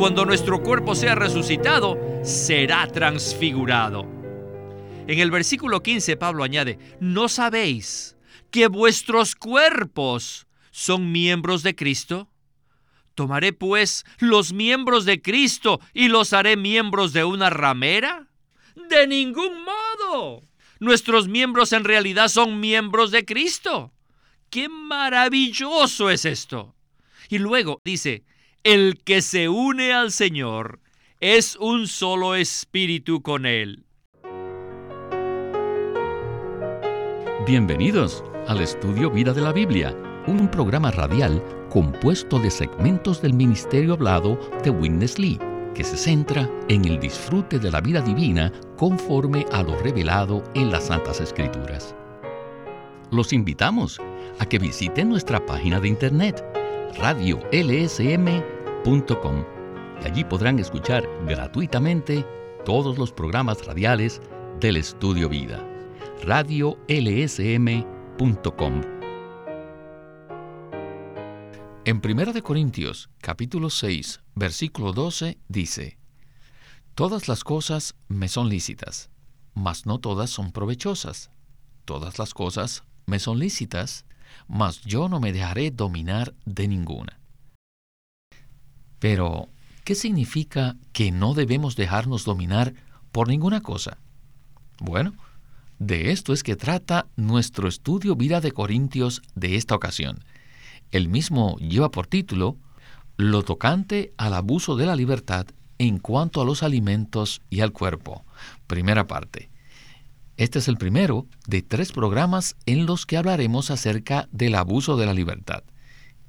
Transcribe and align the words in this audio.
cuando 0.00 0.24
nuestro 0.24 0.62
cuerpo 0.62 0.94
sea 0.94 1.14
resucitado, 1.14 1.98
será 2.24 2.86
transfigurado. 2.86 4.06
En 5.06 5.18
el 5.18 5.30
versículo 5.30 5.82
15 5.82 6.16
Pablo 6.16 6.42
añade, 6.42 6.78
¿no 7.00 7.28
sabéis 7.28 8.16
que 8.50 8.68
vuestros 8.68 9.34
cuerpos 9.34 10.46
son 10.70 11.12
miembros 11.12 11.62
de 11.62 11.74
Cristo? 11.74 12.30
¿Tomaré 13.14 13.52
pues 13.52 14.06
los 14.20 14.54
miembros 14.54 15.04
de 15.04 15.20
Cristo 15.20 15.80
y 15.92 16.08
los 16.08 16.32
haré 16.32 16.56
miembros 16.56 17.12
de 17.12 17.24
una 17.24 17.50
ramera? 17.50 18.26
De 18.88 19.06
ningún 19.06 19.52
modo. 19.64 20.40
Nuestros 20.78 21.28
miembros 21.28 21.74
en 21.74 21.84
realidad 21.84 22.28
son 22.28 22.58
miembros 22.58 23.10
de 23.10 23.26
Cristo. 23.26 23.92
¡Qué 24.48 24.70
maravilloso 24.70 26.08
es 26.08 26.24
esto! 26.24 26.74
Y 27.28 27.36
luego 27.36 27.82
dice, 27.84 28.24
el 28.62 29.00
que 29.04 29.22
se 29.22 29.48
une 29.48 29.92
al 29.92 30.12
Señor 30.12 30.80
es 31.18 31.56
un 31.56 31.86
solo 31.86 32.34
espíritu 32.34 33.22
con 33.22 33.46
Él. 33.46 33.84
Bienvenidos 37.46 38.22
al 38.48 38.60
estudio 38.60 39.10
Vida 39.10 39.32
de 39.32 39.40
la 39.40 39.52
Biblia, 39.52 39.96
un 40.26 40.50
programa 40.50 40.90
radial 40.90 41.42
compuesto 41.70 42.38
de 42.38 42.50
segmentos 42.50 43.22
del 43.22 43.32
ministerio 43.32 43.94
hablado 43.94 44.38
de 44.62 44.68
Witness 44.68 45.18
Lee, 45.18 45.38
que 45.74 45.82
se 45.82 45.96
centra 45.96 46.50
en 46.68 46.84
el 46.84 47.00
disfrute 47.00 47.58
de 47.58 47.70
la 47.70 47.80
vida 47.80 48.02
divina 48.02 48.52
conforme 48.76 49.46
a 49.52 49.62
lo 49.62 49.78
revelado 49.78 50.44
en 50.54 50.70
las 50.70 50.88
Santas 50.88 51.20
Escrituras. 51.20 51.94
Los 53.10 53.32
invitamos 53.32 53.98
a 54.38 54.44
que 54.46 54.58
visiten 54.58 55.08
nuestra 55.08 55.44
página 55.46 55.80
de 55.80 55.88
internet 55.88 56.44
radiolsm.com 56.98 58.64
y 60.02 60.06
allí 60.06 60.24
podrán 60.24 60.58
escuchar 60.58 61.08
gratuitamente 61.26 62.24
todos 62.64 62.98
los 62.98 63.12
programas 63.12 63.64
radiales 63.66 64.20
del 64.60 64.76
Estudio 64.76 65.28
Vida. 65.28 65.66
radiolsm.com 66.24 66.80
En 71.84 72.02
1 72.04 72.42
Corintios 72.42 73.10
capítulo 73.20 73.70
6 73.70 74.20
versículo 74.34 74.92
12 74.92 75.38
dice, 75.48 75.98
Todas 76.94 77.28
las 77.28 77.44
cosas 77.44 77.94
me 78.08 78.28
son 78.28 78.48
lícitas, 78.48 79.10
mas 79.54 79.86
no 79.86 80.00
todas 80.00 80.30
son 80.30 80.52
provechosas. 80.52 81.30
Todas 81.84 82.18
las 82.18 82.34
cosas 82.34 82.84
me 83.06 83.18
son 83.18 83.38
lícitas, 83.38 84.04
mas 84.48 84.80
yo 84.82 85.08
no 85.08 85.20
me 85.20 85.32
dejaré 85.32 85.70
dominar 85.70 86.34
de 86.44 86.68
ninguna. 86.68 87.18
Pero, 88.98 89.48
¿qué 89.84 89.94
significa 89.94 90.76
que 90.92 91.10
no 91.10 91.34
debemos 91.34 91.76
dejarnos 91.76 92.24
dominar 92.24 92.74
por 93.12 93.28
ninguna 93.28 93.60
cosa? 93.60 93.98
Bueno, 94.78 95.14
de 95.78 96.10
esto 96.10 96.32
es 96.32 96.42
que 96.42 96.56
trata 96.56 97.06
nuestro 97.16 97.66
estudio 97.66 98.14
Vida 98.14 98.40
de 98.40 98.52
Corintios 98.52 99.22
de 99.34 99.56
esta 99.56 99.74
ocasión. 99.74 100.22
El 100.90 101.08
mismo 101.08 101.56
lleva 101.58 101.90
por 101.90 102.06
título 102.06 102.58
Lo 103.16 103.42
tocante 103.42 104.12
al 104.18 104.34
abuso 104.34 104.76
de 104.76 104.86
la 104.86 104.96
libertad 104.96 105.46
en 105.78 105.98
cuanto 105.98 106.42
a 106.42 106.44
los 106.44 106.62
alimentos 106.62 107.40
y 107.48 107.60
al 107.60 107.72
cuerpo. 107.72 108.24
Primera 108.66 109.06
parte. 109.06 109.50
Este 110.40 110.58
es 110.58 110.68
el 110.68 110.78
primero 110.78 111.26
de 111.46 111.60
tres 111.60 111.92
programas 111.92 112.56
en 112.64 112.86
los 112.86 113.04
que 113.04 113.18
hablaremos 113.18 113.70
acerca 113.70 114.26
del 114.32 114.54
abuso 114.54 114.96
de 114.96 115.04
la 115.04 115.12
libertad. 115.12 115.64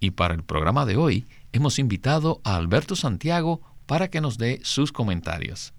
Y 0.02 0.12
para 0.12 0.34
el 0.34 0.44
programa 0.44 0.86
de 0.86 0.98
hoy 0.98 1.30
hemos 1.54 1.80
invitado 1.80 2.42
a 2.44 2.58
Alberto 2.58 2.98
Santiago 2.98 3.62
para 3.86 4.10
que 4.10 4.20
nos 4.20 4.38
dé 4.38 4.60
sus 4.64 4.92
comentarios. 4.92 5.74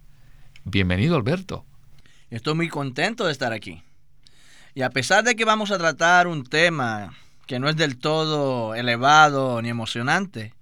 Bienvenido 0.64 1.14
Alberto. 1.14 1.66
Estoy 2.30 2.54
muy 2.54 2.70
contento 2.70 3.26
de 3.26 3.32
estar 3.32 3.52
aquí. 3.52 3.82
Y 4.74 4.80
a 4.80 4.88
pesar 4.88 5.24
de 5.24 5.36
que 5.36 5.44
vamos 5.44 5.70
a 5.70 5.76
tratar 5.76 6.26
un 6.26 6.42
tema 6.42 7.12
que 7.46 7.58
no 7.58 7.68
es 7.68 7.76
del 7.76 7.98
todo 7.98 8.74
elevado 8.74 9.60
ni 9.60 9.68
emocionante, 9.68 10.54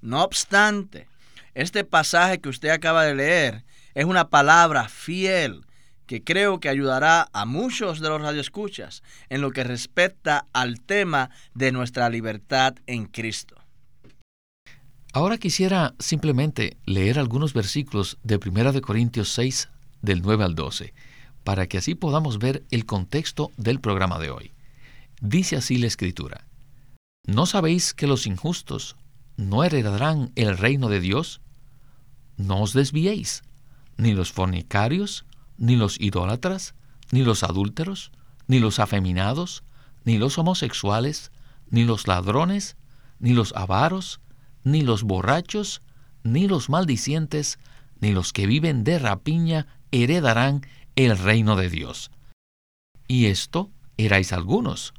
no 0.00 0.22
obstante, 0.22 1.08
este 1.52 1.84
pasaje 1.84 2.40
que 2.40 2.48
usted 2.48 2.70
acaba 2.70 3.04
de 3.04 3.14
leer 3.14 3.64
es 3.92 4.06
una 4.06 4.30
palabra 4.30 4.88
fiel 4.88 5.67
que 6.08 6.24
creo 6.24 6.58
que 6.58 6.68
ayudará 6.68 7.28
a 7.32 7.44
muchos 7.44 8.00
de 8.00 8.08
los 8.08 8.20
radioescuchas 8.20 9.04
en 9.28 9.42
lo 9.42 9.52
que 9.52 9.62
respecta 9.62 10.46
al 10.52 10.80
tema 10.80 11.30
de 11.54 11.70
nuestra 11.70 12.08
libertad 12.08 12.74
en 12.86 13.06
Cristo. 13.06 13.54
Ahora 15.12 15.38
quisiera 15.38 15.94
simplemente 15.98 16.76
leer 16.86 17.18
algunos 17.18 17.52
versículos 17.54 18.18
de 18.24 18.40
1 18.44 18.72
de 18.72 18.80
Corintios 18.80 19.28
6 19.34 19.68
del 20.02 20.22
9 20.22 20.44
al 20.44 20.54
12 20.54 20.94
para 21.44 21.66
que 21.66 21.78
así 21.78 21.94
podamos 21.94 22.38
ver 22.38 22.64
el 22.70 22.84
contexto 22.84 23.52
del 23.56 23.80
programa 23.80 24.18
de 24.18 24.30
hoy. 24.30 24.52
Dice 25.20 25.56
así 25.56 25.78
la 25.78 25.86
escritura: 25.86 26.46
¿No 27.24 27.46
sabéis 27.46 27.94
que 27.94 28.06
los 28.06 28.26
injustos 28.26 28.96
no 29.36 29.64
heredarán 29.64 30.32
el 30.36 30.56
reino 30.56 30.88
de 30.88 31.00
Dios? 31.00 31.40
No 32.36 32.62
os 32.62 32.72
desviéis, 32.72 33.42
ni 33.96 34.12
los 34.12 34.32
fornicarios, 34.32 35.24
ni 35.58 35.76
los 35.76 36.00
idólatras, 36.00 36.74
ni 37.10 37.22
los 37.22 37.42
adúlteros, 37.42 38.10
ni 38.46 38.60
los 38.60 38.78
afeminados, 38.78 39.64
ni 40.04 40.16
los 40.16 40.38
homosexuales, 40.38 41.30
ni 41.70 41.84
los 41.84 42.06
ladrones, 42.06 42.76
ni 43.18 43.34
los 43.34 43.52
avaros, 43.54 44.20
ni 44.64 44.82
los 44.82 45.02
borrachos, 45.02 45.82
ni 46.22 46.48
los 46.48 46.70
maldicientes, 46.70 47.58
ni 48.00 48.12
los 48.12 48.32
que 48.32 48.46
viven 48.46 48.84
de 48.84 48.98
rapiña 48.98 49.66
heredarán 49.90 50.62
el 50.96 51.18
reino 51.18 51.56
de 51.56 51.68
Dios. 51.68 52.10
Y 53.06 53.26
esto 53.26 53.70
erais 53.96 54.32
algunos, 54.32 54.94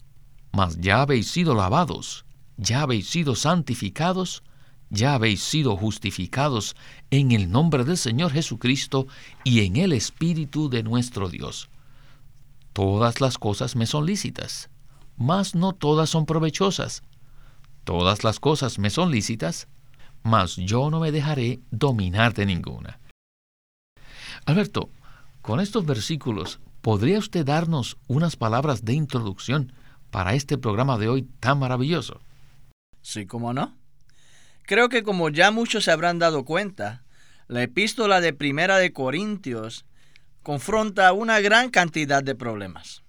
mas 0.51 0.77
ya 0.79 1.01
habéis 1.01 1.29
sido 1.29 1.55
lavados, 1.55 2.25
ya 2.57 2.81
habéis 2.81 3.09
sido 3.09 3.35
santificados, 3.35 4.43
ya 4.89 5.13
habéis 5.13 5.43
sido 5.43 5.77
justificados 5.77 6.75
en 7.11 7.31
el 7.31 7.51
nombre 7.51 7.83
del 7.83 7.97
Señor 7.97 8.31
Jesucristo 8.31 9.07
y 9.43 9.65
en 9.65 9.77
el 9.77 9.93
Espíritu 9.93 10.69
de 10.69 10.83
nuestro 10.83 11.29
Dios. 11.29 11.69
Todas 12.73 13.21
las 13.21 13.37
cosas 13.37 13.75
me 13.75 13.85
son 13.85 14.05
lícitas, 14.05 14.69
mas 15.17 15.55
no 15.55 15.73
todas 15.73 16.09
son 16.09 16.25
provechosas. 16.25 17.03
Todas 17.83 18.23
las 18.23 18.39
cosas 18.39 18.79
me 18.79 18.89
son 18.89 19.11
lícitas, 19.11 19.67
mas 20.23 20.55
yo 20.55 20.89
no 20.89 20.99
me 20.99 21.11
dejaré 21.11 21.59
dominar 21.71 22.33
de 22.33 22.45
ninguna. 22.45 22.99
Alberto, 24.45 24.89
con 25.41 25.59
estos 25.59 25.85
versículos, 25.85 26.59
¿podría 26.81 27.19
usted 27.19 27.45
darnos 27.45 27.97
unas 28.07 28.35
palabras 28.35 28.85
de 28.85 28.93
introducción 28.93 29.73
para 30.11 30.33
este 30.33 30.57
programa 30.57 30.97
de 30.97 31.09
hoy 31.09 31.23
tan 31.39 31.59
maravilloso? 31.59 32.21
Sí, 33.01 33.25
cómo 33.25 33.53
no. 33.53 33.78
Creo 34.69 34.87
que 34.87 35.01
como 35.01 35.29
ya 35.29 35.49
muchos 35.49 35.85
se 35.85 35.91
habrán 35.91 36.19
dado 36.19 36.45
cuenta, 36.45 37.01
la 37.47 37.63
epístola 37.63 38.21
de 38.21 38.33
Primera 38.33 38.77
de 38.77 38.93
Corintios 38.93 39.83
confronta 40.43 41.11
una 41.11 41.39
gran 41.39 41.71
cantidad 41.71 42.21
de 42.21 42.35
problemas. 42.35 43.01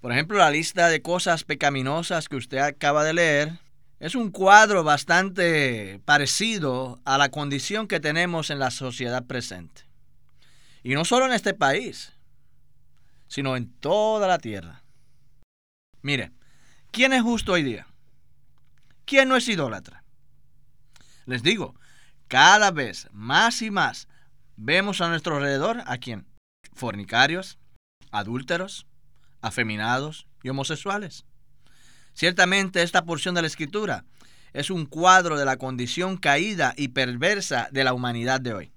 Por 0.00 0.12
ejemplo, 0.12 0.38
la 0.38 0.52
lista 0.52 0.86
de 0.86 1.02
cosas 1.02 1.42
pecaminosas 1.42 2.28
que 2.28 2.36
usted 2.36 2.58
acaba 2.58 3.02
de 3.02 3.14
leer 3.14 3.58
es 3.98 4.14
un 4.14 4.30
cuadro 4.30 4.84
bastante 4.84 6.00
parecido 6.04 7.00
a 7.04 7.18
la 7.18 7.32
condición 7.32 7.88
que 7.88 7.98
tenemos 7.98 8.50
en 8.50 8.60
la 8.60 8.70
sociedad 8.70 9.26
presente. 9.26 9.82
Y 10.84 10.94
no 10.94 11.04
solo 11.04 11.26
en 11.26 11.32
este 11.32 11.52
país, 11.52 12.12
sino 13.26 13.56
en 13.56 13.72
toda 13.80 14.28
la 14.28 14.38
tierra. 14.38 14.84
Mire, 16.00 16.30
¿quién 16.92 17.12
es 17.12 17.22
justo 17.22 17.54
hoy 17.54 17.64
día? 17.64 17.88
¿Quién 19.04 19.28
no 19.28 19.34
es 19.34 19.48
idólatra? 19.48 20.01
Les 21.26 21.42
digo, 21.42 21.74
cada 22.28 22.70
vez 22.70 23.08
más 23.12 23.62
y 23.62 23.70
más 23.70 24.08
vemos 24.56 25.00
a 25.00 25.08
nuestro 25.08 25.36
alrededor 25.36 25.82
a 25.86 25.98
quién? 25.98 26.26
Fornicarios, 26.74 27.58
adúlteros, 28.10 28.86
afeminados 29.40 30.26
y 30.42 30.48
homosexuales. 30.48 31.24
Ciertamente 32.14 32.82
esta 32.82 33.04
porción 33.04 33.34
de 33.34 33.42
la 33.42 33.46
escritura 33.46 34.04
es 34.52 34.70
un 34.70 34.86
cuadro 34.86 35.38
de 35.38 35.44
la 35.44 35.56
condición 35.56 36.16
caída 36.16 36.74
y 36.76 36.88
perversa 36.88 37.68
de 37.72 37.84
la 37.84 37.94
humanidad 37.94 38.40
de 38.40 38.54
hoy. 38.54 38.72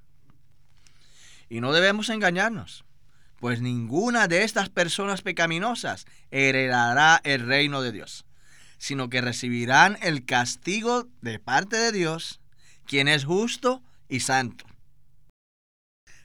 Y 1.50 1.59
no 1.59 1.74
debemos 1.74 2.09
engañarnos, 2.09 2.86
pues 3.39 3.62
ninguna 3.62 4.27
de 4.27 4.44
estas 4.44 4.69
personas 4.69 5.21
pecaminosas 5.21 6.06
heredará 6.31 7.21
el 7.24 7.45
reino 7.45 7.81
de 7.81 7.92
Dios 7.92 8.25
sino 8.86 9.10
que 9.10 9.20
recibirán 9.20 9.98
el 10.04 10.26
castigo 10.26 11.08
de 11.22 11.40
parte 11.40 11.76
de 11.76 11.92
Dios, 11.92 12.40
quien 12.86 13.08
es 13.08 13.26
justo 13.26 13.82
y 14.10 14.20
santo. 14.20 14.64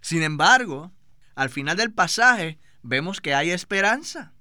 Sin 0.03 0.23
embargo, 0.23 0.93
al 1.35 1.49
final 1.49 1.79
del 1.79 1.91
pasaje 1.91 2.59
vemos 2.83 3.23
que 3.23 3.35
hay 3.35 3.51
esperanza, 3.51 4.35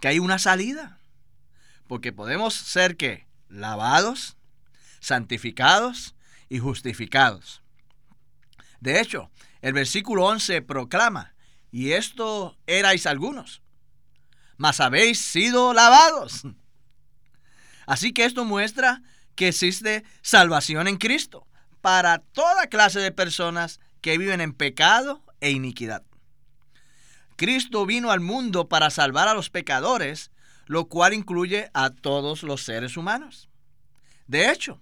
que 0.00 0.08
hay 0.08 0.18
una 0.18 0.38
salida, 0.38 0.98
porque 1.86 2.10
podemos 2.10 2.54
ser 2.54 2.96
que 2.96 3.26
lavados, 3.50 4.38
santificados 5.00 6.14
y 6.48 6.58
justificados. 6.58 7.60
De 8.80 8.98
hecho, 8.98 9.30
el 9.60 9.74
versículo 9.74 10.24
11 10.24 10.62
proclama, 10.62 11.34
y 11.70 11.92
esto 11.92 12.56
erais 12.66 13.04
algunos, 13.04 13.60
mas 14.56 14.80
habéis 14.80 15.20
sido 15.20 15.74
lavados. 15.74 16.46
Así 17.86 18.12
que 18.12 18.24
esto 18.24 18.44
muestra 18.44 19.02
que 19.36 19.48
existe 19.48 20.04
salvación 20.22 20.88
en 20.88 20.96
Cristo 20.96 21.46
para 21.80 22.18
toda 22.18 22.66
clase 22.66 22.98
de 22.98 23.12
personas 23.12 23.80
que 24.00 24.18
viven 24.18 24.40
en 24.40 24.52
pecado 24.52 25.22
e 25.40 25.50
iniquidad. 25.50 26.02
Cristo 27.36 27.86
vino 27.86 28.10
al 28.10 28.20
mundo 28.20 28.68
para 28.68 28.90
salvar 28.90 29.28
a 29.28 29.34
los 29.34 29.50
pecadores, 29.50 30.30
lo 30.66 30.86
cual 30.86 31.12
incluye 31.12 31.70
a 31.74 31.90
todos 31.90 32.42
los 32.42 32.62
seres 32.64 32.96
humanos. 32.96 33.48
De 34.26 34.50
hecho, 34.50 34.80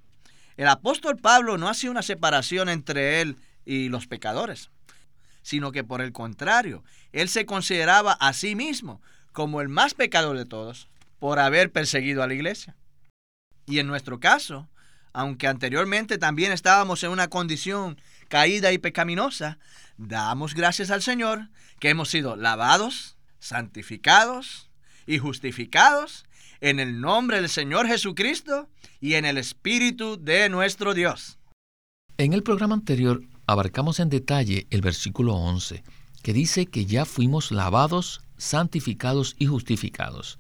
el 0.57 0.69
apóstol 0.69 1.19
Pablo 1.19 1.59
no 1.59 1.69
hacía 1.69 1.91
una 1.91 2.03
separación 2.03 2.69
entre 2.69 3.21
él 3.21 3.37
y 3.67 3.89
los 3.89 4.07
pecadores, 4.07 4.71
sino 5.43 5.73
que 5.73 5.85
por 5.85 6.01
el 6.01 6.13
contrario, 6.13 6.85
él 7.13 7.29
se 7.29 7.45
consideraba 7.45 8.13
a 8.13 8.33
sí 8.33 8.55
mismo 8.55 9.03
como 9.33 9.61
el 9.61 9.69
más 9.69 9.95
pecador 9.95 10.39
de 10.39 10.47
todos 10.47 10.89
por 11.19 11.41
haber 11.41 11.73
perseguido 11.73 12.23
a 12.23 12.29
la 12.29 12.35
iglesia. 12.35 12.77
Y 13.67 13.79
en 13.79 13.87
nuestro 13.87 14.21
caso, 14.21 14.69
aunque 15.13 15.47
anteriormente 15.47 16.19
también 16.19 16.53
estábamos 16.53 17.03
en 17.03 17.11
una 17.11 17.29
condición 17.29 17.99
caída 18.29 18.73
y 18.73 18.79
pecaminosa, 18.79 19.59
damos 19.97 20.55
gracias 20.55 20.91
al 20.91 21.03
Señor 21.03 21.49
que 21.79 21.89
hemos 21.89 22.11
sido 22.11 22.37
lavados, 22.37 23.17
santificados 23.39 24.71
y 25.07 25.19
justificados 25.19 26.25
en 26.61 26.81
el 26.81 27.01
nombre 27.01 27.41
del 27.41 27.49
Señor 27.49 27.87
Jesucristo 27.87 28.69
y 29.01 29.15
en 29.15 29.25
el 29.25 29.39
Espíritu 29.39 30.17
de 30.21 30.49
nuestro 30.49 30.95
Dios. 30.95 31.39
En 32.17 32.33
el 32.33 32.43
programa 32.43 32.75
anterior 32.75 33.23
abarcamos 33.47 34.01
en 34.01 34.09
detalle 34.09 34.67
el 34.71 34.81
versículo 34.81 35.35
11, 35.35 35.85
que 36.23 36.33
dice 36.33 36.67
que 36.67 36.87
ya 36.87 37.05
fuimos 37.05 37.53
lavados, 37.53 38.23
santificados 38.37 39.37
y 39.39 39.47
justificados. 39.47 40.39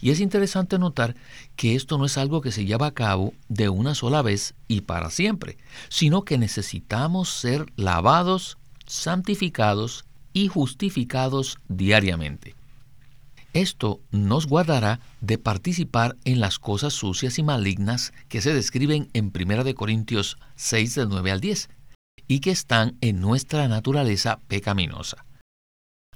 Y 0.00 0.10
es 0.10 0.20
interesante 0.20 0.78
notar 0.78 1.14
que 1.56 1.74
esto 1.74 1.98
no 1.98 2.04
es 2.04 2.18
algo 2.18 2.40
que 2.40 2.52
se 2.52 2.64
lleva 2.64 2.86
a 2.86 2.94
cabo 2.94 3.34
de 3.48 3.68
una 3.68 3.94
sola 3.94 4.22
vez 4.22 4.54
y 4.68 4.82
para 4.82 5.10
siempre, 5.10 5.56
sino 5.88 6.22
que 6.22 6.38
necesitamos 6.38 7.30
ser 7.30 7.66
lavados, 7.76 8.58
santificados 8.86 10.04
y 10.32 10.48
justificados 10.48 11.58
diariamente. 11.68 12.54
Esto 13.54 14.00
nos 14.10 14.48
guardará 14.48 14.98
de 15.20 15.38
participar 15.38 16.16
en 16.24 16.40
las 16.40 16.58
cosas 16.58 16.92
sucias 16.92 17.38
y 17.38 17.44
malignas 17.44 18.12
que 18.28 18.42
se 18.42 18.52
describen 18.52 19.08
en 19.12 19.32
1 19.32 19.74
Corintios 19.76 20.38
6 20.56 20.96
del 20.96 21.08
9 21.08 21.30
al 21.30 21.40
10 21.40 21.68
y 22.26 22.40
que 22.40 22.50
están 22.50 22.96
en 23.00 23.20
nuestra 23.20 23.68
naturaleza 23.68 24.40
pecaminosa. 24.48 25.24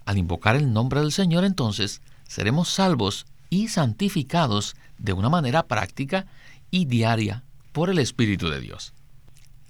Al 0.04 0.18
invocar 0.18 0.56
el 0.56 0.72
nombre 0.72 1.00
del 1.00 1.12
Señor 1.12 1.44
entonces 1.44 2.02
seremos 2.26 2.70
salvos 2.70 3.24
y 3.50 3.68
santificados 3.68 4.76
de 4.98 5.12
una 5.12 5.28
manera 5.28 5.66
práctica 5.66 6.26
y 6.70 6.84
diaria 6.84 7.44
por 7.72 7.90
el 7.90 7.98
Espíritu 7.98 8.48
de 8.48 8.60
Dios. 8.60 8.92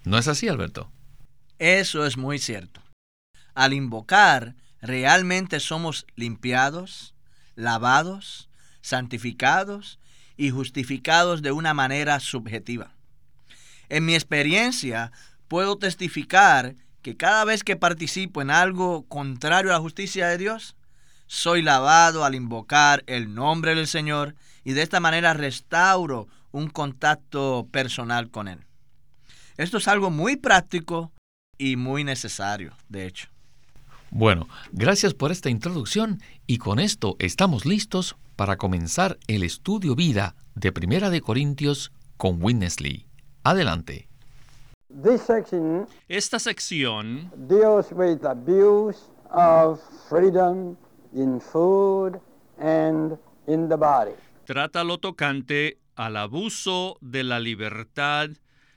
¿No 0.04 0.18
es 0.18 0.28
así, 0.28 0.48
Alberto? 0.48 0.90
Eso 1.58 2.06
es 2.06 2.16
muy 2.16 2.38
cierto. 2.38 2.80
Al 3.54 3.72
invocar, 3.72 4.54
realmente 4.80 5.60
somos 5.60 6.06
limpiados, 6.14 7.14
lavados, 7.56 8.48
santificados 8.80 9.98
y 10.36 10.50
justificados 10.50 11.42
de 11.42 11.52
una 11.52 11.74
manera 11.74 12.20
subjetiva. 12.20 12.92
En 13.88 14.04
mi 14.04 14.14
experiencia, 14.14 15.12
puedo 15.48 15.76
testificar 15.76 16.76
que 17.02 17.16
cada 17.16 17.44
vez 17.44 17.64
que 17.64 17.76
participo 17.76 18.42
en 18.42 18.50
algo 18.50 19.06
contrario 19.08 19.70
a 19.70 19.74
la 19.74 19.80
justicia 19.80 20.28
de 20.28 20.38
Dios, 20.38 20.76
soy 21.28 21.62
lavado 21.62 22.24
al 22.24 22.34
invocar 22.34 23.04
el 23.06 23.34
nombre 23.34 23.74
del 23.74 23.86
Señor 23.86 24.34
y 24.64 24.72
de 24.72 24.82
esta 24.82 24.98
manera 24.98 25.34
restauro 25.34 26.26
un 26.50 26.68
contacto 26.68 27.68
personal 27.70 28.30
con 28.30 28.48
Él. 28.48 28.64
Esto 29.56 29.76
es 29.76 29.86
algo 29.88 30.10
muy 30.10 30.36
práctico 30.36 31.12
y 31.58 31.76
muy 31.76 32.02
necesario, 32.02 32.72
de 32.88 33.06
hecho. 33.06 33.28
Bueno, 34.10 34.48
gracias 34.72 35.12
por 35.12 35.30
esta 35.30 35.50
introducción 35.50 36.22
y 36.46 36.58
con 36.58 36.78
esto 36.78 37.16
estamos 37.18 37.66
listos 37.66 38.16
para 38.36 38.56
comenzar 38.56 39.18
el 39.26 39.42
estudio 39.42 39.94
vida 39.94 40.34
de 40.54 40.72
Primera 40.72 41.10
de 41.10 41.20
Corintios 41.20 41.92
con 42.16 42.42
Winnesley. 42.42 43.06
Adelante. 43.44 44.08
Esta 46.08 46.38
sección 46.38 47.30
deals 47.36 47.92
with 47.92 48.24
abuse 48.24 48.98
of 49.30 49.78
freedom 50.08 50.76
in 51.14 51.40
food 51.40 52.20
and 52.58 53.18
in 53.46 53.68
the 53.68 53.76
body. 53.76 54.12
trata 54.48 54.82
lo 54.82 54.96
tocante 54.96 55.76
al 55.94 56.16
abuso 56.16 56.96
de 57.02 57.22
la 57.22 57.38
libertad 57.38 58.30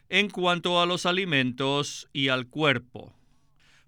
en 0.10 0.30
cuanto 0.30 0.82
a 0.82 0.86
los 0.86 1.06
alimentos 1.06 2.10
y 2.12 2.28
al 2.28 2.48
cuerpo. 2.48 3.14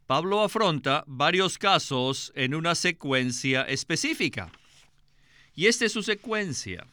Pablo 0.07 0.42
afronta 0.42 1.04
varios 1.07 1.57
casos 1.57 2.31
en 2.36 2.56
una 2.56 2.75
secuencia 2.75 3.63
específica. 3.63 4.50
Y 5.56 5.68
esta 5.68 5.84
es 5.86 5.92
su 5.92 6.04
secuencia, 6.04 6.88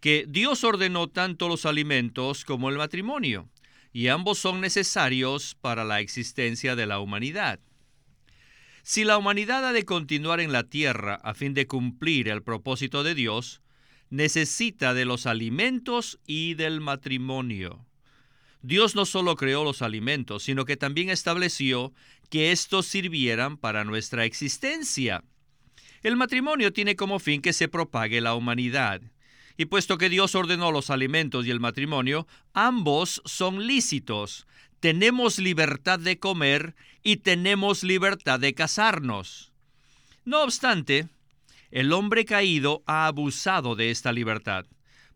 que 0.00 0.26
Dios 0.28 0.62
ordenó 0.62 1.08
tanto 1.08 1.48
los 1.48 1.64
alimentos 1.64 2.44
como 2.44 2.68
el 2.68 2.76
matrimonio, 2.76 3.48
y 3.94 4.08
ambos 4.08 4.38
son 4.38 4.60
necesarios 4.60 5.56
para 5.60 5.84
la 5.84 6.00
existencia 6.00 6.76
de 6.76 6.86
la 6.86 7.00
humanidad. 7.00 7.60
Si 8.82 9.04
la 9.04 9.16
humanidad 9.16 9.64
ha 9.66 9.72
de 9.72 9.84
continuar 9.84 10.40
en 10.40 10.50
la 10.50 10.64
tierra 10.64 11.14
a 11.22 11.34
fin 11.34 11.54
de 11.54 11.66
cumplir 11.68 12.28
el 12.28 12.42
propósito 12.42 13.04
de 13.04 13.14
Dios, 13.14 13.62
necesita 14.10 14.92
de 14.92 15.04
los 15.04 15.26
alimentos 15.26 16.18
y 16.26 16.54
del 16.54 16.80
matrimonio. 16.80 17.86
Dios 18.60 18.94
no 18.94 19.06
solo 19.06 19.36
creó 19.36 19.64
los 19.64 19.82
alimentos, 19.82 20.42
sino 20.42 20.64
que 20.64 20.76
también 20.76 21.10
estableció 21.10 21.92
que 22.28 22.52
estos 22.52 22.86
sirvieran 22.86 23.56
para 23.56 23.84
nuestra 23.84 24.24
existencia. 24.24 25.24
El 26.02 26.16
matrimonio 26.16 26.72
tiene 26.72 26.96
como 26.96 27.20
fin 27.20 27.40
que 27.40 27.52
se 27.52 27.68
propague 27.68 28.20
la 28.20 28.34
humanidad. 28.34 29.00
Y 29.56 29.66
puesto 29.66 29.96
que 29.98 30.08
Dios 30.08 30.34
ordenó 30.34 30.72
los 30.72 30.90
alimentos 30.90 31.46
y 31.46 31.50
el 31.50 31.60
matrimonio, 31.60 32.26
ambos 32.52 33.22
son 33.24 33.66
lícitos. 33.66 34.46
Tenemos 34.82 35.38
libertad 35.38 36.00
de 36.00 36.18
comer 36.18 36.74
y 37.04 37.18
tenemos 37.18 37.84
libertad 37.84 38.40
de 38.40 38.52
casarnos. 38.52 39.52
No 40.24 40.42
obstante, 40.42 41.06
el 41.70 41.92
hombre 41.92 42.24
caído 42.24 42.82
ha 42.86 43.06
abusado 43.06 43.76
de 43.76 43.92
esta 43.92 44.10
libertad. 44.10 44.66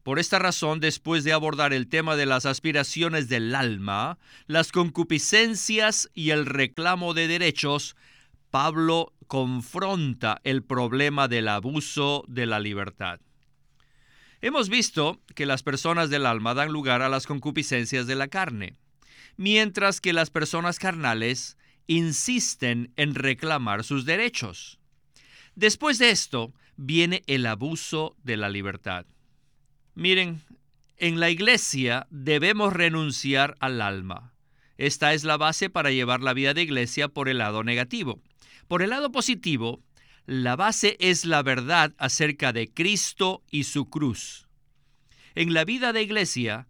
Por 0.04 0.20
esta 0.20 0.38
razón, 0.38 0.78
después 0.78 1.24
de 1.24 1.32
abordar 1.32 1.72
el 1.72 1.88
tema 1.88 2.14
de 2.14 2.26
las 2.26 2.46
aspiraciones 2.46 3.28
del 3.28 3.52
alma, 3.56 4.18
las 4.46 4.70
concupiscencias 4.70 6.10
y 6.14 6.30
el 6.30 6.46
reclamo 6.46 7.12
de 7.12 7.26
derechos, 7.26 7.96
Pablo 8.52 9.14
confronta 9.26 10.40
el 10.44 10.62
problema 10.62 11.26
del 11.26 11.48
abuso 11.48 12.22
de 12.28 12.46
la 12.46 12.60
libertad. 12.60 13.18
Hemos 14.42 14.68
visto 14.68 15.20
que 15.34 15.44
las 15.44 15.64
personas 15.64 16.08
del 16.08 16.24
alma 16.24 16.54
dan 16.54 16.70
lugar 16.70 17.02
a 17.02 17.08
las 17.08 17.26
concupiscencias 17.26 18.06
de 18.06 18.14
la 18.14 18.28
carne, 18.28 18.76
mientras 19.36 20.00
que 20.00 20.12
las 20.12 20.30
personas 20.30 20.78
carnales 20.78 21.56
insisten 21.86 22.92
en 22.96 23.14
reclamar 23.14 23.84
sus 23.84 24.04
derechos. 24.04 24.78
Después 25.54 25.98
de 25.98 26.10
esto 26.10 26.52
viene 26.76 27.22
el 27.26 27.46
abuso 27.46 28.16
de 28.22 28.36
la 28.36 28.48
libertad. 28.48 29.06
Miren, 29.94 30.42
en 30.98 31.20
la 31.20 31.30
iglesia 31.30 32.06
debemos 32.10 32.72
renunciar 32.72 33.56
al 33.60 33.80
alma. 33.80 34.34
Esta 34.78 35.14
es 35.14 35.24
la 35.24 35.36
base 35.36 35.70
para 35.70 35.90
llevar 35.90 36.20
la 36.20 36.34
vida 36.34 36.52
de 36.52 36.62
iglesia 36.62 37.08
por 37.08 37.28
el 37.28 37.38
lado 37.38 37.64
negativo. 37.64 38.20
Por 38.68 38.82
el 38.82 38.90
lado 38.90 39.10
positivo, 39.10 39.80
la 40.26 40.56
base 40.56 40.96
es 41.00 41.24
la 41.24 41.42
verdad 41.42 41.94
acerca 41.98 42.52
de 42.52 42.68
Cristo 42.68 43.42
y 43.50 43.64
su 43.64 43.88
cruz. 43.88 44.48
En 45.34 45.54
la 45.54 45.64
vida 45.64 45.92
de 45.92 46.02
iglesia, 46.02 46.66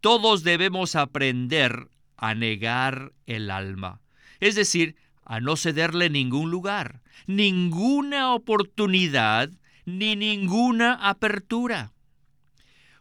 todos 0.00 0.44
debemos 0.44 0.94
aprender 0.94 1.88
a 2.18 2.34
negar 2.34 3.12
el 3.26 3.50
alma, 3.50 4.00
es 4.40 4.54
decir, 4.54 4.96
a 5.24 5.40
no 5.40 5.56
cederle 5.56 6.10
ningún 6.10 6.50
lugar, 6.50 7.00
ninguna 7.26 8.34
oportunidad, 8.34 9.50
ni 9.84 10.16
ninguna 10.16 10.94
apertura. 10.94 11.92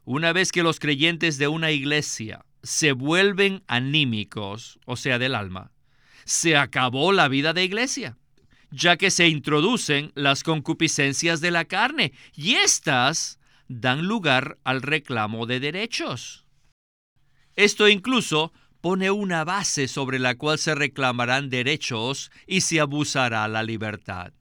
Una 0.06 0.32
vez 0.32 0.52
que 0.52 0.64
los 0.64 0.80
creyentes 0.80 1.38
de 1.38 1.48
una 1.48 1.72
iglesia 1.72 2.46
se 2.64 2.94
vuelven 2.94 3.64
anímicos, 3.68 4.80
o 4.86 4.96
sea, 4.96 5.20
del 5.20 5.36
alma, 5.36 5.72
se 6.26 6.58
acabó 6.58 7.12
la 7.12 7.28
vida 7.28 7.54
de 7.54 7.64
iglesia, 7.64 8.18
ya 8.70 8.98
que 8.98 9.12
se 9.12 9.28
introducen 9.28 10.12
las 10.16 10.44
concupiscencias 10.44 11.42
de 11.42 11.52
la 11.52 11.66
carne 11.66 12.14
y 12.36 12.56
éstas 12.56 13.40
dan 13.68 14.06
lugar 14.06 14.58
al 14.64 14.82
reclamo 14.82 15.46
de 15.46 15.60
derechos. 15.60 16.46
Esto 17.56 17.88
incluso 17.88 18.54
pone 18.82 19.12
una 19.12 19.44
base 19.44 19.88
sobre 19.88 20.20
la 20.20 20.36
cual 20.36 20.58
se 20.58 20.76
reclamarán 20.76 21.50
derechos 21.50 22.32
y 22.46 22.62
se 22.62 22.80
abusará 22.80 23.48
la 23.48 23.64
libertad. 23.64 24.34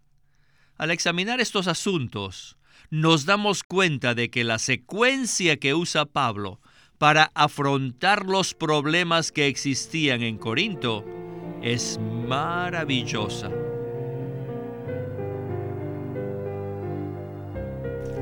Al 0.76 0.90
examinar 0.90 1.40
estos 1.40 1.68
asuntos, 1.68 2.56
nos 2.90 3.24
damos 3.24 3.62
cuenta 3.62 4.14
de 4.14 4.30
que 4.30 4.44
la 4.44 4.58
secuencia 4.58 5.56
que 5.56 5.74
usa 5.74 6.04
Pablo 6.04 6.60
para 6.98 7.30
afrontar 7.34 8.26
los 8.26 8.54
problemas 8.54 9.32
que 9.32 9.46
existían 9.46 10.22
en 10.22 10.38
Corinto 10.38 11.04
es 11.62 11.98
maravillosa. 12.28 13.50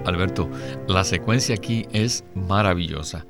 Alberto, 0.04 0.50
la 0.86 1.02
secuencia 1.02 1.54
aquí 1.54 1.86
es 1.92 2.24
maravillosa. 2.34 3.26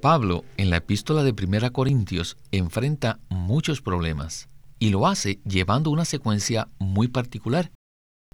Pablo 0.00 0.44
en 0.56 0.70
la 0.70 0.76
epístola 0.76 1.24
de 1.24 1.32
1 1.32 1.72
Corintios 1.72 2.36
enfrenta 2.52 3.18
muchos 3.28 3.82
problemas 3.82 4.48
y 4.78 4.90
lo 4.90 5.06
hace 5.06 5.40
llevando 5.44 5.90
una 5.90 6.04
secuencia 6.04 6.68
muy 6.78 7.08
particular. 7.08 7.72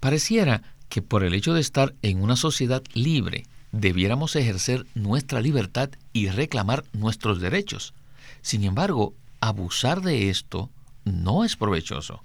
Pareciera 0.00 0.62
que 0.90 1.00
por 1.00 1.24
el 1.24 1.32
hecho 1.32 1.54
de 1.54 1.62
estar 1.62 1.94
en 2.02 2.22
una 2.22 2.36
sociedad 2.36 2.82
libre, 2.92 3.44
debiéramos 3.72 4.36
ejercer 4.36 4.84
nuestra 4.94 5.40
libertad 5.40 5.90
y 6.12 6.28
reclamar 6.28 6.84
nuestros 6.92 7.40
derechos. 7.40 7.94
Sin 8.42 8.62
embargo, 8.64 9.14
abusar 9.40 10.02
de 10.02 10.28
esto 10.28 10.70
no 11.04 11.44
es 11.44 11.56
provechoso, 11.56 12.22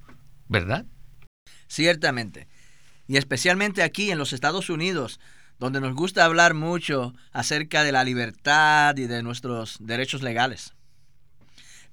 ¿verdad? 0.50 0.86
Ciertamente. 1.68 2.48
Y 3.08 3.18
especialmente 3.18 3.84
aquí 3.84 4.12
en 4.12 4.18
los 4.18 4.34
Estados 4.34 4.70
Unidos, 4.70 5.20
donde 5.60 5.82
nos 5.82 5.94
gusta 5.94 6.26
hablar 6.26 6.54
mucho 6.54 7.14
acerca 7.32 7.84
de 7.84 7.92
la 7.92 8.04
libertad 8.04 8.96
y 8.98 9.08
de 9.08 9.22
nuestros 9.22 9.78
derechos 9.80 10.24
legales. 10.24 10.74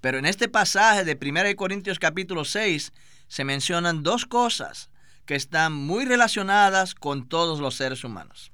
Pero 0.01 0.19
en 0.19 0.27
este 0.27 0.49
pasaje 0.49 1.05
de 1.05 1.19
1 1.21 1.57
Corintios 1.57 1.99
capítulo 1.99 2.45
6 2.45 2.93
se 3.29 3.45
mencionan 3.45 4.03
dos 4.03 4.25
cosas 4.25 4.91
que 5.25 5.35
están 5.35 5.73
muy 5.73 6.05
relacionadas 6.05 6.95
con 6.95 7.29
todos 7.29 7.59
los 7.59 7.75
seres 7.75 8.05
humanos. 8.05 8.53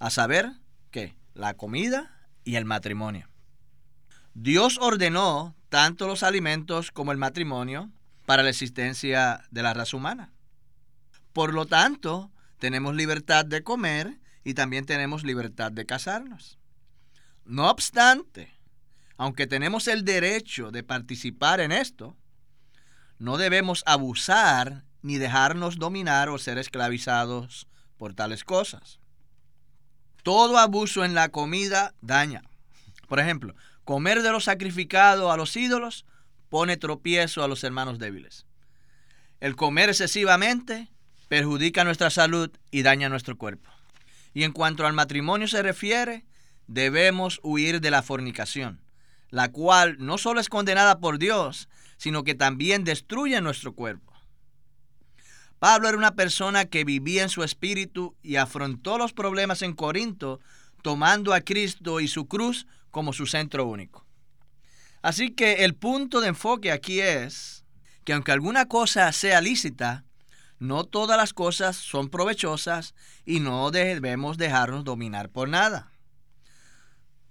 A 0.00 0.10
saber, 0.10 0.50
que 0.90 1.14
la 1.34 1.54
comida 1.54 2.28
y 2.44 2.56
el 2.56 2.64
matrimonio. 2.64 3.28
Dios 4.34 4.78
ordenó 4.80 5.54
tanto 5.68 6.08
los 6.08 6.24
alimentos 6.24 6.90
como 6.90 7.12
el 7.12 7.18
matrimonio 7.18 7.90
para 8.26 8.42
la 8.42 8.50
existencia 8.50 9.44
de 9.50 9.62
la 9.62 9.74
raza 9.74 9.96
humana. 9.96 10.32
Por 11.32 11.54
lo 11.54 11.66
tanto, 11.66 12.32
tenemos 12.58 12.94
libertad 12.94 13.44
de 13.44 13.62
comer 13.62 14.18
y 14.44 14.54
también 14.54 14.84
tenemos 14.84 15.24
libertad 15.24 15.72
de 15.72 15.86
casarnos. 15.86 16.58
No 17.44 17.70
obstante, 17.70 18.54
aunque 19.16 19.46
tenemos 19.46 19.88
el 19.88 20.04
derecho 20.04 20.70
de 20.70 20.82
participar 20.82 21.60
en 21.60 21.72
esto, 21.72 22.16
no 23.18 23.38
debemos 23.38 23.82
abusar 23.86 24.84
ni 25.02 25.18
dejarnos 25.18 25.78
dominar 25.78 26.28
o 26.28 26.38
ser 26.38 26.58
esclavizados 26.58 27.66
por 27.96 28.14
tales 28.14 28.44
cosas. 28.44 29.00
Todo 30.22 30.58
abuso 30.58 31.04
en 31.04 31.14
la 31.14 31.28
comida 31.28 31.94
daña. 32.00 32.42
Por 33.08 33.20
ejemplo, 33.20 33.54
comer 33.84 34.22
de 34.22 34.30
lo 34.30 34.40
sacrificado 34.40 35.30
a 35.30 35.36
los 35.36 35.56
ídolos 35.56 36.06
pone 36.48 36.76
tropiezo 36.76 37.44
a 37.44 37.48
los 37.48 37.64
hermanos 37.64 37.98
débiles. 37.98 38.46
El 39.40 39.56
comer 39.56 39.90
excesivamente 39.90 40.90
perjudica 41.28 41.84
nuestra 41.84 42.10
salud 42.10 42.50
y 42.70 42.82
daña 42.82 43.08
nuestro 43.08 43.36
cuerpo. 43.36 43.73
Y 44.34 44.42
en 44.42 44.52
cuanto 44.52 44.86
al 44.86 44.92
matrimonio 44.92 45.48
se 45.48 45.62
refiere, 45.62 46.26
debemos 46.66 47.40
huir 47.42 47.80
de 47.80 47.90
la 47.90 48.02
fornicación, 48.02 48.82
la 49.30 49.50
cual 49.50 49.96
no 49.98 50.18
solo 50.18 50.40
es 50.40 50.48
condenada 50.48 50.98
por 50.98 51.18
Dios, 51.18 51.68
sino 51.96 52.24
que 52.24 52.34
también 52.34 52.84
destruye 52.84 53.40
nuestro 53.40 53.74
cuerpo. 53.74 54.12
Pablo 55.58 55.88
era 55.88 55.96
una 55.96 56.14
persona 56.14 56.66
que 56.66 56.84
vivía 56.84 57.22
en 57.22 57.30
su 57.30 57.42
espíritu 57.42 58.14
y 58.22 58.36
afrontó 58.36 58.98
los 58.98 59.12
problemas 59.12 59.62
en 59.62 59.72
Corinto 59.72 60.40
tomando 60.82 61.32
a 61.32 61.40
Cristo 61.40 62.00
y 62.00 62.08
su 62.08 62.26
cruz 62.26 62.66
como 62.90 63.14
su 63.14 63.26
centro 63.26 63.64
único. 63.64 64.04
Así 65.00 65.30
que 65.30 65.64
el 65.64 65.74
punto 65.74 66.20
de 66.20 66.28
enfoque 66.28 66.70
aquí 66.72 67.00
es 67.00 67.64
que 68.04 68.12
aunque 68.12 68.32
alguna 68.32 68.66
cosa 68.66 69.10
sea 69.12 69.40
lícita, 69.40 70.04
no 70.58 70.84
todas 70.84 71.16
las 71.16 71.32
cosas 71.32 71.76
son 71.76 72.08
provechosas 72.08 72.94
y 73.24 73.40
no 73.40 73.70
debemos 73.70 74.38
dejarnos 74.38 74.84
dominar 74.84 75.28
por 75.30 75.48
nada. 75.48 75.92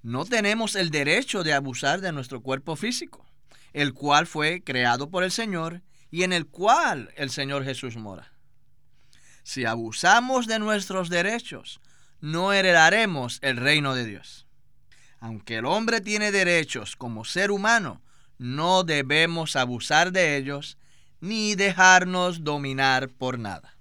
No 0.02 0.26
tenemos 0.26 0.76
el 0.76 0.90
derecho 0.90 1.44
de 1.44 1.54
abusar 1.54 2.02
de 2.02 2.12
nuestro 2.12 2.42
cuerpo 2.42 2.76
físico, 2.76 3.26
el 3.72 3.94
cual 3.94 4.28
fue 4.28 4.62
creado 4.62 5.10
por 5.10 5.24
el 5.24 5.32
Señor 5.32 5.82
y 6.12 6.24
en 6.24 6.34
el 6.34 6.46
cual 6.46 7.12
el 7.16 7.30
Señor 7.30 7.64
Jesús 7.64 7.96
mora. 7.96 8.34
Si 9.44 9.66
abusamos 9.66 10.48
de 10.48 10.60
nuestros 10.60 11.10
derechos, 11.10 11.82
no 12.22 12.54
heredaremos 12.54 13.40
el 13.42 13.58
reino 13.58 13.96
de 13.96 14.06
Dios. 14.06 14.46
Aunque 15.20 15.58
el 15.58 15.66
hombre 15.66 16.02
tiene 16.02 16.32
derechos 16.32 16.96
como 16.96 17.26
ser 17.26 17.52
humano, 17.52 18.02
no 18.38 18.84
debemos 18.84 19.56
abusar 19.56 20.12
de 20.12 20.38
ellos 20.38 20.78
ni 21.24 21.56
dejarnos 21.56 22.44
dominar 22.44 23.08
por 23.08 23.40
nada. 23.40 23.78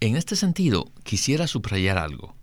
En 0.00 0.16
este 0.16 0.34
sentido, 0.34 0.90
quisiera 1.04 1.46
subrayar 1.46 1.96
algo. 1.96 2.34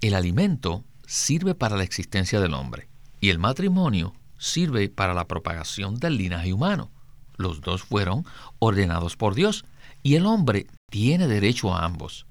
El 0.00 0.14
alimento 0.14 0.82
sirve 1.06 1.54
para 1.54 1.76
la 1.76 1.84
existencia 1.84 2.40
del 2.40 2.54
hombre 2.54 2.88
y 3.20 3.28
el 3.28 3.38
matrimonio 3.38 4.14
sirve 4.38 4.88
para 4.88 5.12
la 5.12 5.26
propagación 5.26 5.96
del 5.96 6.16
linaje 6.16 6.54
humano. 6.54 6.90
Los 7.36 7.60
dos 7.60 7.82
fueron 7.82 8.24
ordenados 8.60 9.16
por 9.16 9.34
Dios 9.34 9.66
y 10.02 10.14
el 10.14 10.24
hombre 10.24 10.66
tiene 10.90 11.28
derecho 11.28 11.74
a 11.74 11.84
ambos. 11.84 12.24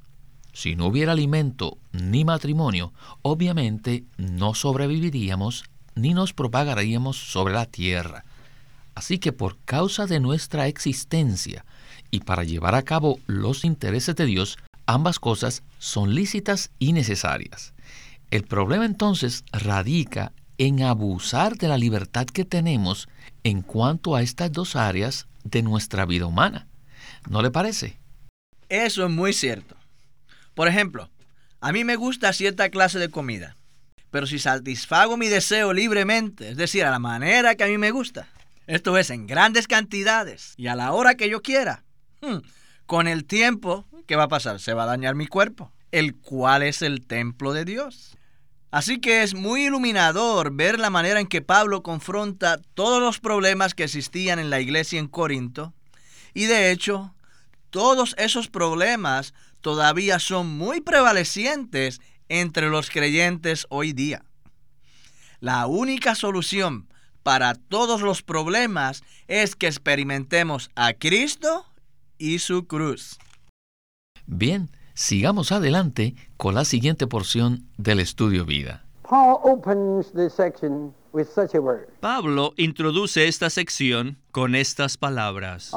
Si 0.51 0.75
no 0.75 0.87
hubiera 0.87 1.11
alimento 1.11 1.77
ni 1.91 2.25
matrimonio, 2.25 2.91
obviamente 3.21 4.05
no 4.17 4.55
sobreviviríamos 4.55 5.65
ni 5.93 6.15
nos 6.15 6.33
propagaríamos 6.33 7.17
sobre 7.17 7.53
la 7.53 7.67
tierra. 7.67 8.25
Así 8.95 9.17
que 9.17 9.31
por 9.31 9.57
causa 9.65 10.05
de 10.05 10.19
nuestra 10.19 10.67
existencia 10.67 11.65
y 12.11 12.21
para 12.21 12.43
llevar 12.43 12.75
a 12.75 12.83
cabo 12.83 13.19
los 13.25 13.65
intereses 13.65 14.15
de 14.15 14.25
Dios, 14.25 14.57
ambas 14.85 15.19
cosas 15.19 15.63
son 15.79 16.13
lícitas 16.13 16.71
y 16.79 16.93
necesarias. 16.93 17.73
El 18.31 18.43
problema 18.43 18.85
entonces 18.85 19.43
radica 19.51 20.31
en 20.57 20.83
abusar 20.83 21.57
de 21.57 21.67
la 21.67 21.77
libertad 21.77 22.25
que 22.25 22.45
tenemos 22.45 23.07
en 23.43 23.61
cuanto 23.61 24.15
a 24.15 24.21
estas 24.21 24.51
dos 24.51 24.75
áreas 24.75 25.27
de 25.43 25.61
nuestra 25.61 26.05
vida 26.05 26.25
humana. 26.25 26.67
¿No 27.29 27.41
le 27.41 27.51
parece? 27.51 27.97
Eso 28.69 29.05
es 29.05 29.11
muy 29.11 29.33
cierto. 29.33 29.75
Por 30.53 30.67
ejemplo, 30.67 31.09
a 31.61 31.71
mí 31.71 31.83
me 31.83 31.95
gusta 31.95 32.33
cierta 32.33 32.69
clase 32.69 32.99
de 32.99 33.09
comida, 33.09 33.55
pero 34.11 34.27
si 34.27 34.39
satisfago 34.39 35.17
mi 35.17 35.27
deseo 35.27 35.73
libremente, 35.73 36.49
es 36.49 36.57
decir, 36.57 36.83
a 36.85 36.91
la 36.91 36.99
manera 36.99 37.55
que 37.55 37.63
a 37.63 37.67
mí 37.67 37.77
me 37.77 37.91
gusta, 37.91 38.27
esto 38.67 38.97
es 38.97 39.09
en 39.09 39.27
grandes 39.27 39.67
cantidades 39.67 40.53
y 40.57 40.67
a 40.67 40.75
la 40.75 40.91
hora 40.93 41.15
que 41.15 41.29
yo 41.29 41.41
quiera. 41.41 41.83
Hmm, 42.21 42.37
con 42.85 43.07
el 43.07 43.25
tiempo, 43.25 43.85
¿qué 44.07 44.15
va 44.15 44.23
a 44.23 44.29
pasar? 44.29 44.59
Se 44.59 44.73
va 44.73 44.83
a 44.83 44.87
dañar 44.87 45.15
mi 45.15 45.27
cuerpo, 45.27 45.71
el 45.91 46.15
cual 46.15 46.63
es 46.63 46.81
el 46.81 47.05
templo 47.05 47.53
de 47.53 47.65
Dios. 47.65 48.17
Así 48.71 48.99
que 48.99 49.21
es 49.21 49.35
muy 49.35 49.65
iluminador 49.65 50.51
ver 50.51 50.79
la 50.79 50.89
manera 50.89 51.19
en 51.19 51.27
que 51.27 51.41
Pablo 51.41 51.83
confronta 51.83 52.59
todos 52.73 53.01
los 53.01 53.19
problemas 53.19 53.75
que 53.75 53.83
existían 53.83 54.39
en 54.39 54.49
la 54.49 54.59
iglesia 54.59 54.99
en 54.99 55.07
Corinto. 55.07 55.73
Y 56.33 56.45
de 56.45 56.71
hecho, 56.71 57.13
todos 57.69 58.15
esos 58.17 58.47
problemas 58.47 59.33
todavía 59.61 60.17
son 60.17 60.47
muy 60.47 60.81
prevalecientes 60.81 62.01
entre 62.29 62.69
los 62.69 62.89
creyentes 62.89 63.67
hoy 63.69 63.93
día. 63.93 64.25
La 65.39 65.67
única 65.67 66.15
solución 66.15 66.87
para 67.23 67.55
todos 67.55 68.01
los 68.01 68.21
problemas 68.21 69.03
es 69.27 69.55
que 69.55 69.67
experimentemos 69.67 70.69
a 70.75 70.93
Cristo 70.93 71.65
y 72.17 72.39
su 72.39 72.67
cruz. 72.67 73.17
Bien, 74.25 74.69
sigamos 74.93 75.51
adelante 75.51 76.15
con 76.37 76.55
la 76.55 76.65
siguiente 76.65 77.07
porción 77.07 77.67
del 77.77 77.99
estudio 77.99 78.45
vida. 78.45 78.85
Pablo 81.99 82.53
introduce 82.57 83.27
esta 83.27 83.49
sección 83.49 84.17
con 84.31 84.55
estas 84.55 84.97
palabras. 84.97 85.71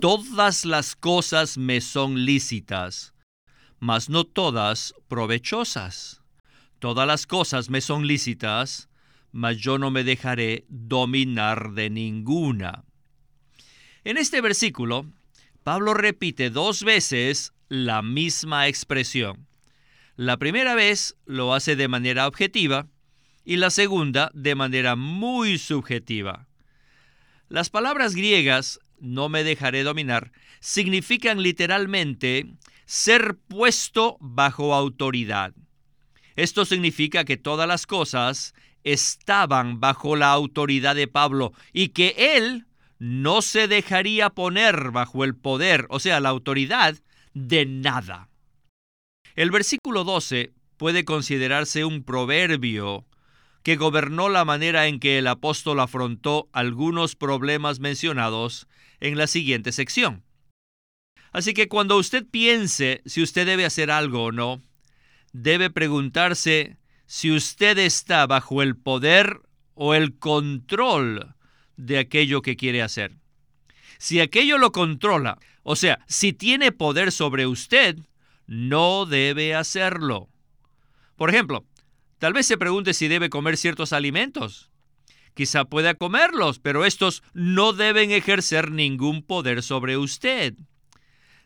Todas 0.00 0.64
las 0.64 0.96
cosas 0.96 1.58
me 1.58 1.80
son 1.80 2.24
lícitas, 2.24 3.14
mas 3.78 4.08
no 4.08 4.24
todas 4.24 4.94
provechosas. 5.06 6.22
Todas 6.80 7.06
las 7.06 7.26
cosas 7.26 7.70
me 7.70 7.80
son 7.80 8.06
lícitas, 8.06 8.87
mas 9.32 9.58
yo 9.58 9.78
no 9.78 9.90
me 9.90 10.04
dejaré 10.04 10.64
dominar 10.68 11.72
de 11.72 11.90
ninguna. 11.90 12.84
En 14.04 14.16
este 14.16 14.40
versículo, 14.40 15.06
Pablo 15.62 15.94
repite 15.94 16.50
dos 16.50 16.82
veces 16.82 17.52
la 17.68 18.02
misma 18.02 18.68
expresión. 18.68 19.46
La 20.16 20.36
primera 20.36 20.74
vez 20.74 21.16
lo 21.26 21.54
hace 21.54 21.76
de 21.76 21.88
manera 21.88 22.26
objetiva 22.26 22.88
y 23.44 23.56
la 23.56 23.70
segunda 23.70 24.30
de 24.34 24.54
manera 24.54 24.96
muy 24.96 25.58
subjetiva. 25.58 26.48
Las 27.48 27.70
palabras 27.70 28.14
griegas, 28.14 28.80
no 28.98 29.28
me 29.28 29.44
dejaré 29.44 29.84
dominar, 29.84 30.32
significan 30.60 31.42
literalmente 31.42 32.46
ser 32.84 33.36
puesto 33.36 34.16
bajo 34.20 34.74
autoridad. 34.74 35.54
Esto 36.36 36.64
significa 36.64 37.24
que 37.24 37.36
todas 37.36 37.66
las 37.66 37.86
cosas 37.86 38.54
estaban 38.92 39.80
bajo 39.80 40.16
la 40.16 40.30
autoridad 40.30 40.94
de 40.94 41.08
Pablo 41.08 41.52
y 41.72 41.88
que 41.88 42.14
él 42.36 42.66
no 42.98 43.42
se 43.42 43.68
dejaría 43.68 44.30
poner 44.30 44.90
bajo 44.90 45.24
el 45.24 45.36
poder, 45.36 45.86
o 45.90 46.00
sea, 46.00 46.20
la 46.20 46.30
autoridad, 46.30 46.96
de 47.34 47.66
nada. 47.66 48.28
El 49.36 49.50
versículo 49.50 50.04
12 50.04 50.52
puede 50.76 51.04
considerarse 51.04 51.84
un 51.84 52.02
proverbio 52.02 53.06
que 53.62 53.76
gobernó 53.76 54.28
la 54.28 54.44
manera 54.44 54.86
en 54.86 54.98
que 54.98 55.18
el 55.18 55.26
apóstol 55.26 55.80
afrontó 55.80 56.48
algunos 56.52 57.14
problemas 57.14 57.80
mencionados 57.80 58.66
en 59.00 59.18
la 59.18 59.26
siguiente 59.26 59.72
sección. 59.72 60.24
Así 61.32 61.52
que 61.54 61.68
cuando 61.68 61.98
usted 61.98 62.26
piense 62.26 63.02
si 63.04 63.22
usted 63.22 63.46
debe 63.46 63.64
hacer 63.66 63.90
algo 63.90 64.24
o 64.24 64.32
no, 64.32 64.62
debe 65.32 65.70
preguntarse 65.70 66.78
si 67.08 67.32
usted 67.32 67.78
está 67.78 68.26
bajo 68.26 68.60
el 68.62 68.76
poder 68.76 69.40
o 69.74 69.94
el 69.94 70.18
control 70.18 71.34
de 71.78 71.98
aquello 71.98 72.42
que 72.42 72.54
quiere 72.54 72.82
hacer. 72.82 73.16
Si 73.96 74.20
aquello 74.20 74.58
lo 74.58 74.72
controla, 74.72 75.38
o 75.62 75.74
sea, 75.74 76.00
si 76.06 76.34
tiene 76.34 76.70
poder 76.70 77.10
sobre 77.10 77.46
usted, 77.46 77.96
no 78.46 79.06
debe 79.06 79.54
hacerlo. 79.54 80.28
Por 81.16 81.30
ejemplo, 81.30 81.64
tal 82.18 82.34
vez 82.34 82.46
se 82.46 82.58
pregunte 82.58 82.92
si 82.92 83.08
debe 83.08 83.30
comer 83.30 83.56
ciertos 83.56 83.94
alimentos. 83.94 84.70
Quizá 85.32 85.64
pueda 85.64 85.94
comerlos, 85.94 86.58
pero 86.58 86.84
estos 86.84 87.22
no 87.32 87.72
deben 87.72 88.10
ejercer 88.10 88.70
ningún 88.70 89.22
poder 89.22 89.62
sobre 89.62 89.96
usted. 89.96 90.54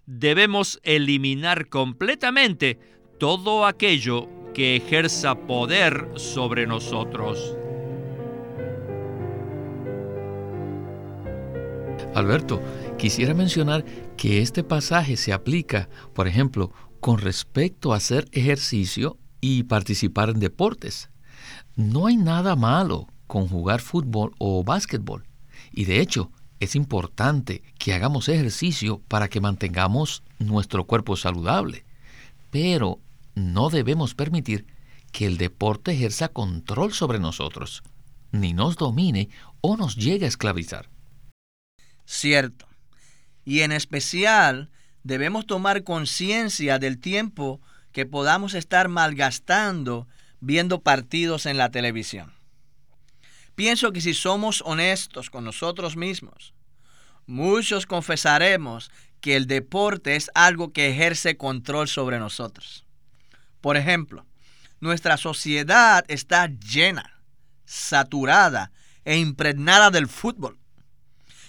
Debemos 0.07 0.81
eliminar 0.83 1.69
completamente 1.69 2.81
todo 3.23 3.65
aquello 3.67 4.29
que 4.53 4.75
ejerza 4.75 5.37
poder 5.37 6.09
sobre 6.17 6.67
nosotros. 6.67 7.57
Alberto, 12.17 12.61
quisiera 12.99 13.33
mencionar 13.33 13.85
que 14.17 14.43
este 14.43 14.65
pasaje 14.65 15.17
se 15.17 15.33
aplica, 15.33 15.89
por 16.15 16.27
ejemplo, 16.27 16.73
con 16.99 17.19
respecto 17.19 17.93
a 17.93 17.99
hacer 17.99 18.27
ejercicio 18.33 19.19
y 19.41 19.63
participar 19.63 20.31
en 20.31 20.41
deportes. 20.41 21.09
No 21.77 22.09
hay 22.09 22.17
nada 22.17 22.57
malo 22.57 23.07
con 23.29 23.47
jugar 23.47 23.81
fútbol 23.81 24.33
o 24.39 24.65
básquetbol. 24.65 25.29
Y 25.71 25.85
de 25.85 26.01
hecho, 26.01 26.33
es 26.59 26.75
importante 26.75 27.63
que 27.79 27.95
hagamos 27.95 28.29
ejercicio 28.29 29.01
para 29.07 29.29
que 29.29 29.41
mantengamos 29.41 30.25
nuestro 30.41 30.89
cuerpo 30.89 31.15
saludable. 31.15 31.85
Pero 32.51 32.99
no 33.35 33.71
debemos 33.71 34.15
permitir 34.15 34.67
que 35.13 35.27
el 35.27 35.37
deporte 35.37 35.93
ejerza 35.93 36.29
control 36.29 36.93
sobre 36.93 37.19
nosotros, 37.19 37.83
ni 38.31 38.55
nos 38.55 38.77
domine 38.77 39.29
o 39.61 39.77
nos 39.77 39.97
llegue 39.97 40.25
a 40.25 40.29
esclavizar. 40.29 40.89
Cierto. 42.07 42.67
Y 43.45 43.61
en 43.61 43.73
especial 43.73 44.71
debemos 45.03 45.47
tomar 45.47 45.85
conciencia 45.85 46.79
del 46.79 46.99
tiempo 46.99 47.61
que 47.93 48.07
podamos 48.07 48.55
estar 48.55 48.89
malgastando 48.89 50.09
viendo 50.41 50.81
partidos 50.81 51.47
en 51.47 51.57
la 51.57 51.71
televisión. 51.71 52.33
Pienso 53.55 53.93
que 53.93 54.01
si 54.01 54.15
somos 54.15 54.63
honestos 54.67 55.31
con 55.31 55.45
nosotros 55.45 55.97
mismos, 55.97 56.55
muchos 57.27 57.87
confesaremos 57.87 58.91
que 59.21 59.37
el 59.37 59.47
deporte 59.47 60.17
es 60.17 60.31
algo 60.35 60.73
que 60.73 60.91
ejerce 60.91 61.37
control 61.37 61.87
sobre 61.87 62.19
nosotros. 62.19 62.82
Por 63.63 63.79
ejemplo, 63.79 64.27
nuestra 64.81 65.17
sociedad 65.17 66.05
está 66.09 66.49
llena, 66.49 67.23
saturada 67.65 68.73
e 69.05 69.17
impregnada 69.17 69.91
del 69.91 70.09
fútbol. 70.09 70.59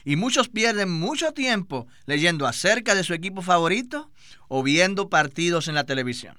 Y 0.06 0.16
muchos 0.16 0.48
pierden 0.48 0.92
mucho 0.92 1.34
tiempo 1.34 1.88
leyendo 2.06 2.46
acerca 2.46 2.94
de 2.94 3.04
su 3.04 3.14
equipo 3.14 3.42
favorito 3.42 4.12
o 4.48 4.62
viendo 4.62 5.10
partidos 5.10 5.68
en 5.68 5.76
la 5.76 5.86
televisión. 5.86 6.38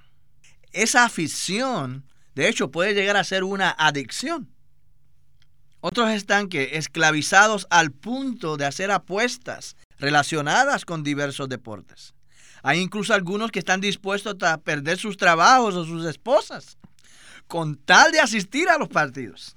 Esa 0.71 1.05
afición, 1.05 2.07
de 2.35 2.49
hecho, 2.49 2.71
puede 2.71 2.95
llegar 2.95 3.17
a 3.17 3.25
ser 3.25 3.43
una 3.43 3.75
adicción. 3.77 4.55
Otros 5.81 6.11
están 6.11 6.49
que 6.49 6.77
esclavizados 6.77 7.67
al 7.69 7.91
punto 7.91 8.57
de 8.57 8.67
hacer 8.67 8.91
apuestas 8.91 9.77
relacionadas 9.99 10.85
con 10.85 11.03
diversos 11.03 11.49
deportes. 11.49 12.14
Hay 12.67 12.81
incluso 12.81 13.13
algunos 13.13 13.51
que 13.51 13.59
están 13.59 13.83
dispuestos 13.83 14.43
a 14.43 14.57
perder 14.57 14.97
sus 14.97 15.19
trabajos 15.19 15.75
o 15.75 15.85
sus 15.85 16.07
esposas 16.07 16.79
con 17.47 17.77
tal 17.77 18.11
de 18.11 18.21
asistir 18.21 18.71
a 18.71 18.79
los 18.79 18.89
partidos. 18.89 19.55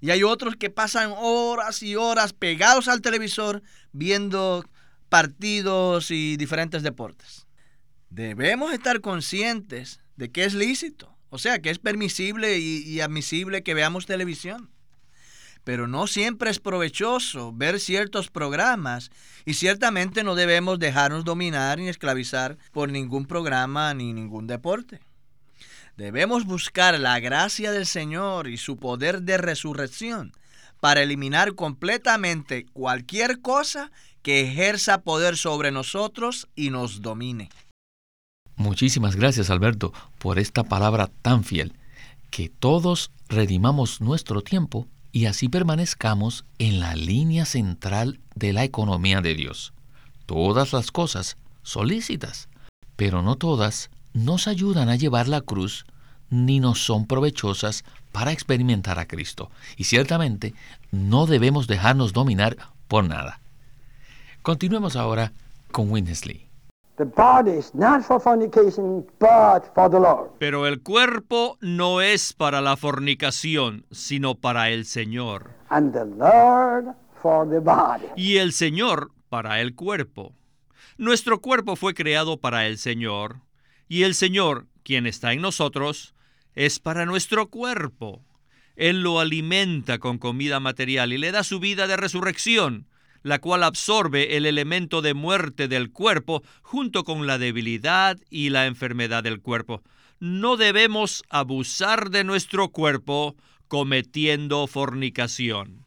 Y 0.00 0.10
hay 0.10 0.24
otros 0.24 0.56
que 0.56 0.68
pasan 0.68 1.12
horas 1.16 1.80
y 1.80 1.94
horas 1.94 2.32
pegados 2.32 2.88
al 2.88 3.02
televisor 3.02 3.62
viendo 3.92 4.64
partidos 5.08 6.10
y 6.10 6.36
diferentes 6.36 6.82
deportes. 6.82 7.46
Debemos 8.10 8.72
estar 8.72 9.00
conscientes 9.00 10.00
de 10.16 10.32
que 10.32 10.42
es 10.42 10.54
lícito, 10.54 11.16
o 11.30 11.38
sea, 11.38 11.60
que 11.60 11.70
es 11.70 11.78
permisible 11.78 12.58
y, 12.58 13.00
admisible 13.00 13.62
que 13.62 13.74
veamos 13.74 14.06
televisión 14.06 14.70
pero 15.68 15.86
no 15.86 16.06
siempre 16.06 16.48
es 16.48 16.60
provechoso 16.60 17.52
ver 17.52 17.78
ciertos 17.78 18.30
programas 18.30 19.10
y 19.44 19.52
ciertamente 19.52 20.24
no 20.24 20.34
debemos 20.34 20.78
dejarnos 20.78 21.26
dominar 21.26 21.76
ni 21.76 21.90
esclavizar 21.90 22.56
por 22.72 22.90
ningún 22.90 23.26
programa 23.26 23.92
ni 23.92 24.14
ningún 24.14 24.46
deporte. 24.46 25.00
Debemos 25.98 26.46
buscar 26.46 26.98
la 26.98 27.20
gracia 27.20 27.70
del 27.70 27.84
Señor 27.84 28.48
y 28.48 28.56
su 28.56 28.78
poder 28.78 29.20
de 29.20 29.36
resurrección 29.36 30.32
para 30.80 31.02
eliminar 31.02 31.54
completamente 31.54 32.64
cualquier 32.72 33.42
cosa 33.42 33.90
que 34.22 34.40
ejerza 34.40 35.02
poder 35.02 35.36
sobre 35.36 35.70
nosotros 35.70 36.48
y 36.54 36.70
nos 36.70 37.02
domine. 37.02 37.50
Muchísimas 38.56 39.16
gracias 39.16 39.50
Alberto 39.50 39.92
por 40.16 40.38
esta 40.38 40.64
palabra 40.64 41.10
tan 41.20 41.44
fiel. 41.44 41.74
Que 42.30 42.48
todos 42.48 43.10
redimamos 43.28 44.00
nuestro 44.00 44.40
tiempo 44.40 44.88
y 45.18 45.26
así 45.26 45.48
permanezcamos 45.48 46.44
en 46.60 46.78
la 46.78 46.94
línea 46.94 47.44
central 47.44 48.20
de 48.36 48.52
la 48.52 48.62
economía 48.62 49.20
de 49.20 49.34
Dios. 49.34 49.72
Todas 50.26 50.72
las 50.72 50.92
cosas 50.92 51.36
son 51.64 51.88
lícitas, 51.88 52.48
pero 52.94 53.20
no 53.20 53.34
todas 53.34 53.90
nos 54.12 54.46
ayudan 54.46 54.88
a 54.88 54.94
llevar 54.94 55.26
la 55.26 55.40
cruz 55.40 55.86
ni 56.30 56.60
nos 56.60 56.84
son 56.84 57.04
provechosas 57.08 57.82
para 58.12 58.30
experimentar 58.30 59.00
a 59.00 59.08
Cristo. 59.08 59.50
Y 59.76 59.84
ciertamente 59.84 60.54
no 60.92 61.26
debemos 61.26 61.66
dejarnos 61.66 62.12
dominar 62.12 62.56
por 62.86 63.02
nada. 63.02 63.40
Continuemos 64.42 64.94
ahora 64.94 65.32
con 65.72 65.90
Winnesley. 65.90 66.47
Pero 70.38 70.66
el 70.66 70.82
cuerpo 70.82 71.56
no 71.60 72.00
es 72.00 72.32
para 72.32 72.60
la 72.60 72.76
fornicación, 72.76 73.86
sino 73.90 74.34
para 74.34 74.70
el 74.70 74.84
Señor. 74.84 75.50
Y 78.16 78.36
el 78.38 78.52
Señor 78.52 79.12
para 79.28 79.60
el 79.60 79.74
cuerpo. 79.74 80.34
Nuestro 80.96 81.40
cuerpo 81.40 81.76
fue 81.76 81.94
creado 81.94 82.38
para 82.40 82.66
el 82.66 82.78
Señor, 82.78 83.42
y 83.86 84.02
el 84.02 84.14
Señor, 84.14 84.66
quien 84.82 85.06
está 85.06 85.32
en 85.32 85.40
nosotros, 85.40 86.14
es 86.54 86.80
para 86.80 87.06
nuestro 87.06 87.48
cuerpo. 87.48 88.24
Él 88.74 89.02
lo 89.02 89.20
alimenta 89.20 89.98
con 89.98 90.18
comida 90.18 90.58
material 90.60 91.12
y 91.12 91.18
le 91.18 91.32
da 91.32 91.44
su 91.44 91.60
vida 91.60 91.86
de 91.86 91.96
resurrección 91.96 92.86
la 93.28 93.38
cual 93.38 93.62
absorbe 93.62 94.36
el 94.36 94.46
elemento 94.46 95.02
de 95.02 95.14
muerte 95.14 95.68
del 95.68 95.90
cuerpo 95.90 96.42
junto 96.62 97.04
con 97.04 97.26
la 97.26 97.38
debilidad 97.38 98.18
y 98.30 98.50
la 98.50 98.66
enfermedad 98.66 99.22
del 99.22 99.40
cuerpo. 99.40 99.82
No 100.20 100.56
debemos 100.56 101.22
abusar 101.28 102.10
de 102.10 102.24
nuestro 102.24 102.70
cuerpo 102.70 103.36
cometiendo 103.68 104.66
fornicación. 104.66 105.84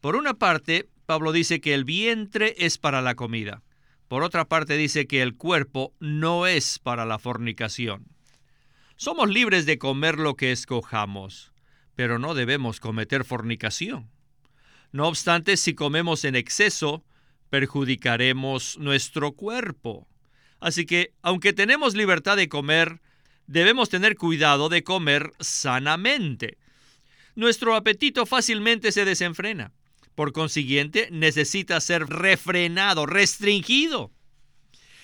Por 0.00 0.16
una 0.16 0.34
parte, 0.34 0.88
Pablo 1.06 1.32
dice 1.32 1.60
que 1.60 1.74
el 1.74 1.84
vientre 1.84 2.54
es 2.58 2.76
para 2.76 3.00
la 3.00 3.14
comida. 3.14 3.62
Por 4.08 4.22
otra 4.22 4.46
parte, 4.46 4.76
dice 4.76 5.06
que 5.06 5.22
el 5.22 5.36
cuerpo 5.36 5.94
no 6.00 6.46
es 6.46 6.78
para 6.78 7.06
la 7.06 7.18
fornicación. 7.18 8.06
Somos 8.96 9.28
libres 9.28 9.64
de 9.64 9.78
comer 9.78 10.18
lo 10.18 10.34
que 10.34 10.50
escojamos, 10.50 11.52
pero 11.94 12.18
no 12.18 12.34
debemos 12.34 12.80
cometer 12.80 13.24
fornicación. 13.24 14.10
No 14.92 15.06
obstante, 15.08 15.56
si 15.56 15.74
comemos 15.74 16.24
en 16.24 16.34
exceso, 16.34 17.04
perjudicaremos 17.50 18.78
nuestro 18.78 19.32
cuerpo. 19.32 20.06
Así 20.60 20.86
que, 20.86 21.12
aunque 21.22 21.52
tenemos 21.52 21.94
libertad 21.94 22.36
de 22.36 22.48
comer, 22.48 23.00
debemos 23.46 23.88
tener 23.88 24.16
cuidado 24.16 24.68
de 24.68 24.84
comer 24.84 25.32
sanamente. 25.40 26.58
nuestro 27.34 27.76
apetito 27.76 28.26
fácilmente 28.26 28.90
se 28.90 29.04
desenfrena. 29.04 29.72
Por 30.16 30.32
consiguiente, 30.32 31.08
necesita 31.12 31.80
ser 31.80 32.06
refrenado, 32.06 33.06
restringido. 33.06 34.10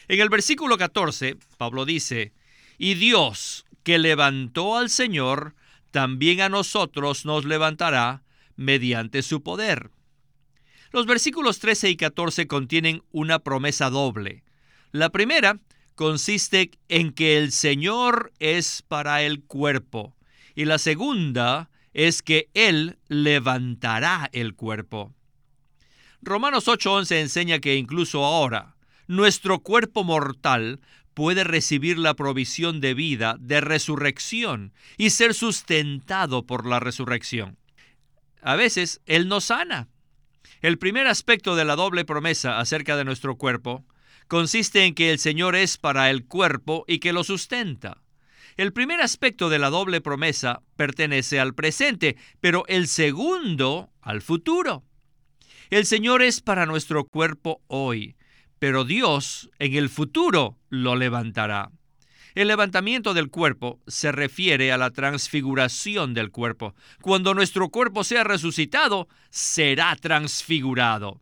En 0.09 0.18
el 0.18 0.29
versículo 0.29 0.77
14, 0.77 1.37
Pablo 1.57 1.85
dice, 1.85 2.33
y 2.77 2.94
Dios 2.94 3.64
que 3.85 3.99
levantó 3.99 4.77
al 4.77 4.90
Señor, 4.90 5.55
también 5.92 6.40
a 6.40 6.49
nosotros 6.49 7.25
nos 7.25 7.44
levantará 7.44 8.25
mediante 8.57 9.23
su 9.23 9.43
poder. 9.43 9.90
Los 10.93 11.07
versículos 11.07 11.59
13 11.59 11.90
y 11.90 11.97
14 11.97 12.47
contienen 12.47 13.03
una 13.11 13.40
promesa 13.40 13.90
doble. 13.90 14.45
La 14.93 15.11
primera 15.11 15.59
consiste 15.95 16.71
en 16.88 17.12
que 17.12 17.38
el 17.38 17.53
Señor 17.53 18.33
es 18.38 18.83
para 18.87 19.23
el 19.23 19.43
cuerpo 19.43 20.14
y 20.55 20.67
la 20.67 20.79
segunda 20.79 21.71
es 21.93 22.23
que 22.23 22.49
Él 22.55 22.99
levantará 23.09 24.31
el 24.33 24.55
cuerpo. 24.55 25.12
Romanos 26.23 26.69
8:11 26.69 27.21
enseña 27.21 27.59
que 27.59 27.77
incluso 27.77 28.25
ahora 28.25 28.77
nuestro 29.07 29.61
cuerpo 29.61 30.05
mortal 30.05 30.81
puede 31.12 31.45
recibir 31.45 31.99
la 31.99 32.14
provisión 32.14 32.81
de 32.81 32.95
vida, 32.95 33.37
de 33.38 33.61
resurrección 33.61 34.73
y 34.97 35.11
ser 35.11 35.35
sustentado 35.35 36.47
por 36.47 36.67
la 36.67 36.81
resurrección. 36.81 37.59
A 38.44 38.57
veces 38.57 39.00
Él 39.07 39.26
nos 39.26 39.46
sana. 39.46 39.88
El 40.61 40.78
primer 40.78 41.07
aspecto 41.07 41.57
de 41.57 41.64
la 41.64 41.76
doble 41.76 42.04
promesa 42.04 42.61
acerca 42.61 42.94
de 42.94 43.04
nuestro 43.04 43.37
cuerpo 43.37 43.87
consiste 44.28 44.85
en 44.85 44.94
que 44.94 45.11
el 45.11 45.18
Señor 45.18 45.57
es 45.57 45.78
para 45.78 46.11
el 46.11 46.26
cuerpo 46.26 46.85
y 46.87 46.98
que 46.98 47.14
lo 47.14 47.24
sustenta. 47.24 48.02
El 48.59 48.74
primer 48.74 49.00
aspecto 49.00 49.48
de 49.48 49.59
la 49.59 49.70
doble 49.70 50.02
promesa 50.02 50.62
pertenece 50.76 51.40
al 51.40 51.54
presente, 51.54 52.16
pero 52.40 52.64
el 52.68 52.87
segundo 52.87 53.90
al 54.02 54.20
futuro. 54.20 54.85
El 55.70 55.87
Señor 55.87 56.22
es 56.22 56.42
para 56.42 56.66
nuestro 56.66 57.07
cuerpo 57.07 57.62
hoy, 57.66 58.14
pero 58.59 58.85
Dios 58.85 59.50
en 59.59 59.74
el 59.74 59.88
futuro 59.88 60.59
lo 60.68 60.96
levantará. 60.96 61.70
El 62.35 62.49
levantamiento 62.49 63.14
del 63.14 63.31
cuerpo 63.31 63.81
se 63.87 64.11
refiere 64.11 64.73
a 64.73 64.79
la 64.79 64.90
transfiguración 64.90 66.14
del 66.14 66.33
cuerpo. 66.33 66.75
Cuando 67.01 67.33
nuestro 67.33 67.68
cuerpo 67.68 68.03
sea 68.03 68.25
resucitado, 68.25 69.09
será 69.31 69.94
transfigurado. 69.94 71.20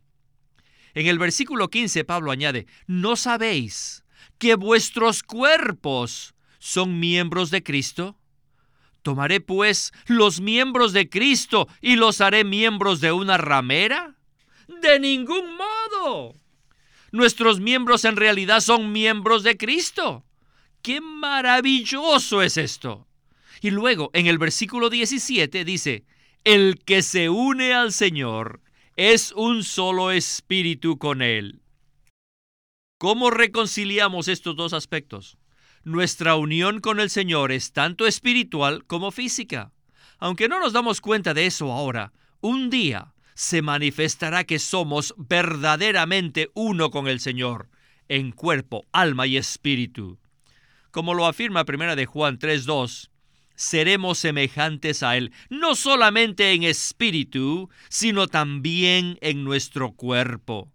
En 0.95 1.05
el 1.05 1.19
versículo 1.19 1.69
15 1.69 2.03
Pablo 2.03 2.31
añade, 2.31 2.65
¿no 2.87 3.15
sabéis 3.15 4.03
que 4.39 4.55
vuestros 4.55 5.21
cuerpos 5.21 6.33
son 6.57 6.99
miembros 6.99 7.51
de 7.51 7.61
Cristo? 7.61 8.17
¿Tomaré 9.03 9.39
pues 9.39 9.91
los 10.07 10.41
miembros 10.41 10.93
de 10.93 11.09
Cristo 11.09 11.67
y 11.79 11.95
los 11.95 12.21
haré 12.21 12.43
miembros 12.43 13.01
de 13.01 13.11
una 13.11 13.37
ramera? 13.37 14.15
De 14.81 14.99
ningún 14.99 15.57
modo. 15.57 16.33
Nuestros 17.11 17.59
miembros 17.59 18.05
en 18.05 18.15
realidad 18.15 18.61
son 18.61 18.91
miembros 18.91 19.43
de 19.43 19.57
Cristo. 19.57 20.23
¡Qué 20.83 20.99
maravilloso 20.99 22.41
es 22.41 22.57
esto! 22.57 23.07
Y 23.61 23.71
luego 23.71 24.11
en 24.13 24.27
el 24.27 24.37
versículo 24.37 24.89
17 24.89 25.63
dice, 25.63 26.03
el 26.43 26.77
que 26.83 27.01
se 27.01 27.29
une 27.29 27.73
al 27.73 27.93
Señor 27.93 28.59
es 28.97 29.31
un 29.31 29.63
solo 29.63 30.11
espíritu 30.11 30.97
con 30.97 31.21
Él. 31.21 31.61
¿Cómo 32.97 33.31
reconciliamos 33.31 34.27
estos 34.27 34.57
dos 34.57 34.73
aspectos? 34.73 35.37
Nuestra 35.85 36.35
unión 36.35 36.81
con 36.81 36.99
el 36.99 37.09
Señor 37.09 37.53
es 37.53 37.71
tanto 37.71 38.05
espiritual 38.05 38.83
como 38.85 39.11
física. 39.11 39.71
Aunque 40.19 40.49
no 40.49 40.59
nos 40.59 40.73
damos 40.73 40.99
cuenta 40.99 41.33
de 41.33 41.45
eso 41.45 41.71
ahora, 41.71 42.11
un 42.41 42.69
día 42.69 43.13
se 43.35 43.61
manifestará 43.61 44.43
que 44.43 44.59
somos 44.59 45.15
verdaderamente 45.17 46.49
uno 46.53 46.91
con 46.91 47.07
el 47.07 47.21
Señor, 47.21 47.69
en 48.09 48.33
cuerpo, 48.33 48.85
alma 48.91 49.27
y 49.27 49.37
espíritu. 49.37 50.19
Como 50.93 51.15
lo 51.15 51.25
afirma 51.25 51.65
primera 51.65 51.95
de 51.95 52.05
Juan 52.05 52.37
3:2, 52.37 53.09
seremos 53.55 54.19
semejantes 54.19 55.01
a 55.01 55.17
Él, 55.17 55.31
no 55.49 55.73
solamente 55.73 56.53
en 56.53 56.61
espíritu, 56.61 57.71
sino 57.89 58.27
también 58.27 59.17
en 59.21 59.43
nuestro 59.43 59.93
cuerpo. 59.93 60.71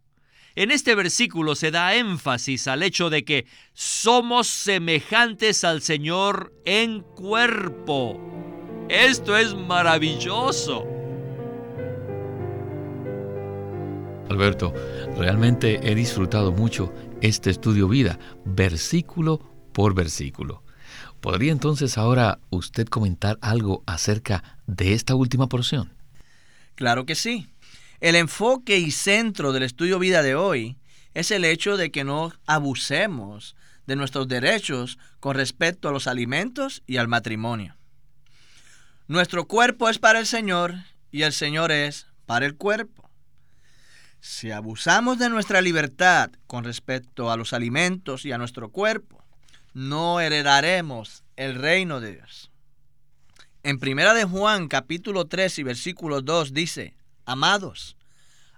En 0.56 0.72
este 0.72 0.96
versículo 0.96 1.54
se 1.54 1.70
da 1.70 1.94
énfasis 1.94 2.66
al 2.66 2.82
hecho 2.82 3.10
de 3.10 3.24
que 3.24 3.46
somos 3.74 4.48
semejantes 4.48 5.62
al 5.62 5.82
Señor 5.82 6.52
en 6.64 7.02
cuerpo. 7.02 8.20
Esto 8.88 9.36
es 9.36 9.54
maravilloso. 9.54 10.84
Alberto, 14.28 14.74
realmente 15.16 15.78
he 15.88 15.94
disfrutado 15.94 16.50
mucho 16.50 16.92
este 17.20 17.50
estudio 17.50 17.86
vida, 17.86 18.18
versículo 18.44 19.47
por 19.78 19.94
versículo. 19.94 20.64
¿Podría 21.20 21.52
entonces 21.52 21.98
ahora 21.98 22.40
usted 22.50 22.88
comentar 22.88 23.38
algo 23.42 23.84
acerca 23.86 24.58
de 24.66 24.92
esta 24.92 25.14
última 25.14 25.48
porción? 25.48 25.92
Claro 26.74 27.06
que 27.06 27.14
sí. 27.14 27.46
El 28.00 28.16
enfoque 28.16 28.78
y 28.78 28.90
centro 28.90 29.52
del 29.52 29.62
estudio 29.62 30.00
vida 30.00 30.22
de 30.22 30.34
hoy 30.34 30.78
es 31.14 31.30
el 31.30 31.44
hecho 31.44 31.76
de 31.76 31.92
que 31.92 32.02
no 32.02 32.32
abusemos 32.44 33.54
de 33.86 33.94
nuestros 33.94 34.26
derechos 34.26 34.98
con 35.20 35.36
respecto 35.36 35.88
a 35.88 35.92
los 35.92 36.08
alimentos 36.08 36.82
y 36.88 36.96
al 36.96 37.06
matrimonio. 37.06 37.76
Nuestro 39.06 39.46
cuerpo 39.46 39.88
es 39.88 40.00
para 40.00 40.18
el 40.18 40.26
Señor 40.26 40.74
y 41.12 41.22
el 41.22 41.32
Señor 41.32 41.70
es 41.70 42.08
para 42.26 42.46
el 42.46 42.56
cuerpo. 42.56 43.08
Si 44.18 44.50
abusamos 44.50 45.20
de 45.20 45.28
nuestra 45.28 45.60
libertad 45.60 46.32
con 46.48 46.64
respecto 46.64 47.30
a 47.30 47.36
los 47.36 47.52
alimentos 47.52 48.24
y 48.24 48.32
a 48.32 48.38
nuestro 48.38 48.70
cuerpo, 48.70 49.18
no 49.78 50.18
heredaremos 50.18 51.22
el 51.36 51.54
reino 51.54 52.00
de 52.00 52.14
Dios. 52.14 52.50
En 53.62 53.78
Primera 53.78 54.12
de 54.12 54.24
Juan 54.24 54.66
capítulo 54.66 55.28
3 55.28 55.60
y 55.60 55.62
versículo 55.62 56.20
2 56.20 56.52
dice, 56.52 56.96
Amados, 57.24 57.96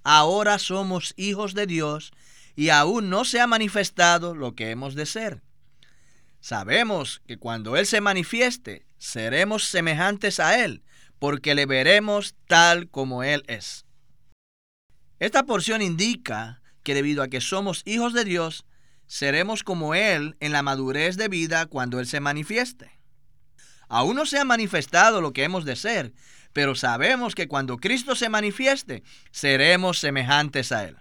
ahora 0.02 0.59
somos 0.59 1.12
hijos 1.18 1.52
de 1.52 1.66
Dios 1.66 2.12
y 2.56 2.70
aún 2.70 3.11
no 3.11 3.26
se 3.26 3.38
ha 3.38 3.46
manifestado 3.46 4.35
lo 4.35 4.54
que 4.54 4.70
hemos 4.70 4.94
de 4.94 5.04
ser. 5.04 5.42
Sabemos 6.40 7.20
que 7.26 7.37
cuando 7.37 7.76
Él 7.76 7.85
se 7.85 8.00
manifieste, 8.00 8.87
seremos 8.96 9.64
semejantes 9.64 10.40
a 10.40 10.64
Él, 10.64 10.83
porque 11.18 11.54
le 11.54 11.66
veremos 11.66 12.35
tal 12.46 12.88
como 12.88 13.24
Él 13.24 13.44
es. 13.46 13.85
Esta 15.18 15.42
porción 15.42 15.83
indica 15.83 16.62
que 16.83 16.94
debido 16.94 17.22
a 17.22 17.28
que 17.28 17.42
somos 17.42 17.83
hijos 17.85 18.14
de 18.14 18.24
Dios, 18.24 18.64
seremos 19.11 19.64
como 19.64 19.96
Él 19.96 20.37
en 20.38 20.53
la 20.53 20.62
madurez 20.62 21.16
de 21.16 21.27
vida 21.27 21.66
cuando 21.66 21.99
Él 21.99 22.07
se 22.07 22.20
manifieste. 22.20 22.92
Aún 23.88 24.14
no 24.14 24.25
se 24.25 24.38
ha 24.38 24.44
manifestado 24.44 25.20
lo 25.20 25.33
que 25.33 25.42
hemos 25.42 25.64
de 25.64 25.75
ser, 25.75 26.12
pero 26.53 26.77
sabemos 26.77 27.35
que 27.35 27.49
cuando 27.49 27.79
Cristo 27.79 28.14
se 28.14 28.29
manifieste, 28.29 29.03
seremos 29.33 29.99
semejantes 29.99 30.70
a 30.70 30.85
Él. 30.85 30.96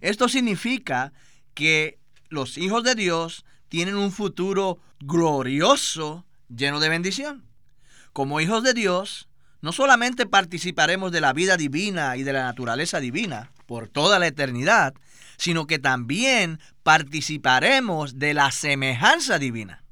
Esto 0.00 0.26
significa 0.30 1.12
que 1.52 1.98
los 2.30 2.56
hijos 2.56 2.82
de 2.82 2.94
Dios 2.94 3.44
tienen 3.68 3.96
un 3.96 4.10
futuro 4.10 4.78
glorioso, 5.00 6.24
lleno 6.48 6.80
de 6.80 6.88
bendición. 6.88 7.44
Como 8.14 8.40
hijos 8.40 8.62
de 8.62 8.72
Dios, 8.72 9.28
no 9.60 9.72
solamente 9.72 10.24
participaremos 10.24 11.12
de 11.12 11.20
la 11.20 11.34
vida 11.34 11.58
divina 11.58 12.16
y 12.16 12.22
de 12.22 12.32
la 12.32 12.44
naturaleza 12.44 13.00
divina 13.00 13.52
por 13.66 13.88
toda 13.88 14.18
la 14.18 14.28
eternidad, 14.28 14.94
sino 15.42 15.66
que 15.66 15.80
también 15.80 16.60
participaremos 16.84 18.20
de 18.20 18.32
la 18.32 18.52
semejanza 18.52 19.40
divina. 19.40 19.82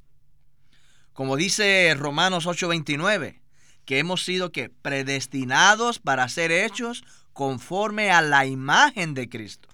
Como 1.12 1.36
dice 1.36 1.92
Romanos 1.98 2.46
8:29, 2.46 3.40
que 3.84 3.98
hemos 3.98 4.24
sido 4.24 4.52
que 4.52 4.68
predestinados 4.68 5.98
para 5.98 6.28
ser 6.28 6.52
hechos 6.52 7.02
conforme 7.32 8.12
a 8.12 8.22
la 8.22 8.46
imagen 8.46 9.12
de 9.12 9.28
Cristo, 9.28 9.68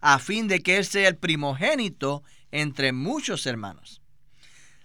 a 0.00 0.18
fin 0.18 0.48
de 0.48 0.64
que 0.64 0.78
Él 0.78 0.84
sea 0.84 1.06
el 1.06 1.16
primogénito 1.16 2.24
entre 2.50 2.90
muchos 2.92 3.46
hermanos. 3.46 4.02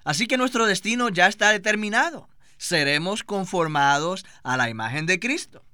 Así 0.04 0.28
que 0.28 0.38
nuestro 0.38 0.68
destino 0.68 1.10
ya 1.10 1.26
está 1.26 1.50
determinado 1.50 2.30
seremos 2.60 3.24
conformados 3.24 4.26
a 4.44 4.58
la 4.58 4.70
imagen 4.70 5.08
de 5.08 5.20
Cristo. 5.20 5.66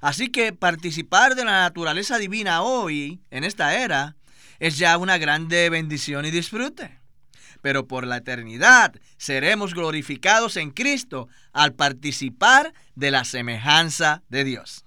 Así 0.00 0.28
que 0.28 0.52
participar 0.52 1.34
de 1.34 1.44
la 1.44 1.62
naturaleza 1.62 2.18
divina 2.18 2.62
hoy, 2.62 3.20
en 3.30 3.44
esta 3.44 3.74
era, 3.74 4.16
es 4.58 4.78
ya 4.78 4.96
una 4.98 5.18
grande 5.18 5.68
bendición 5.70 6.24
y 6.24 6.30
disfrute. 6.30 6.98
Pero 7.62 7.86
por 7.86 8.06
la 8.06 8.18
eternidad 8.18 8.94
seremos 9.16 9.74
glorificados 9.74 10.56
en 10.56 10.70
Cristo 10.70 11.28
al 11.52 11.72
participar 11.72 12.74
de 12.94 13.10
la 13.10 13.24
semejanza 13.24 14.22
de 14.28 14.44
Dios. 14.44 14.84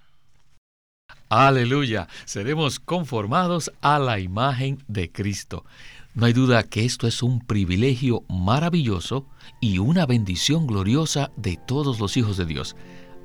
Aleluya, 1.30 2.08
seremos 2.26 2.80
conformados 2.80 3.72
a 3.82 4.00
la 4.00 4.20
imagen 4.20 4.82
de 4.88 5.12
Cristo. 5.12 5.66
No 6.14 6.26
hay 6.26 6.34
duda 6.34 6.64
que 6.64 6.86
esto 6.86 7.06
es 7.06 7.22
un 7.22 7.46
privilegio 7.46 8.24
maravilloso 8.30 9.28
y 9.60 9.80
una 9.80 10.06
bendición 10.06 10.66
gloriosa 10.66 11.32
de 11.36 11.58
todos 11.58 12.00
los 12.00 12.16
hijos 12.16 12.38
de 12.38 12.46
Dios, 12.46 12.76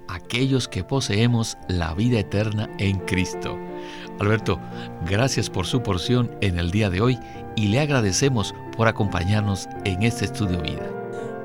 aquellos 0.09 0.69
que 0.69 0.85
poseemos 0.85 1.57
la 1.69 1.95
vida 1.95 2.21
eterna 2.21 2.69
en 2.79 2.99
Cristo. 3.01 3.59
Alberto, 4.21 4.61
gracias 5.07 5.51
por 5.51 5.67
su 5.67 5.83
porción 5.83 6.31
en 6.41 6.59
el 6.59 6.71
día 6.71 6.91
de 6.91 7.01
hoy 7.01 7.19
y 7.57 7.69
le 7.69 7.81
agradecemos 7.81 8.55
por 8.77 8.89
acompañarnos 8.89 9.69
en 9.85 10.03
este 10.03 10.27
estudio 10.27 10.61
vida. 10.61 10.89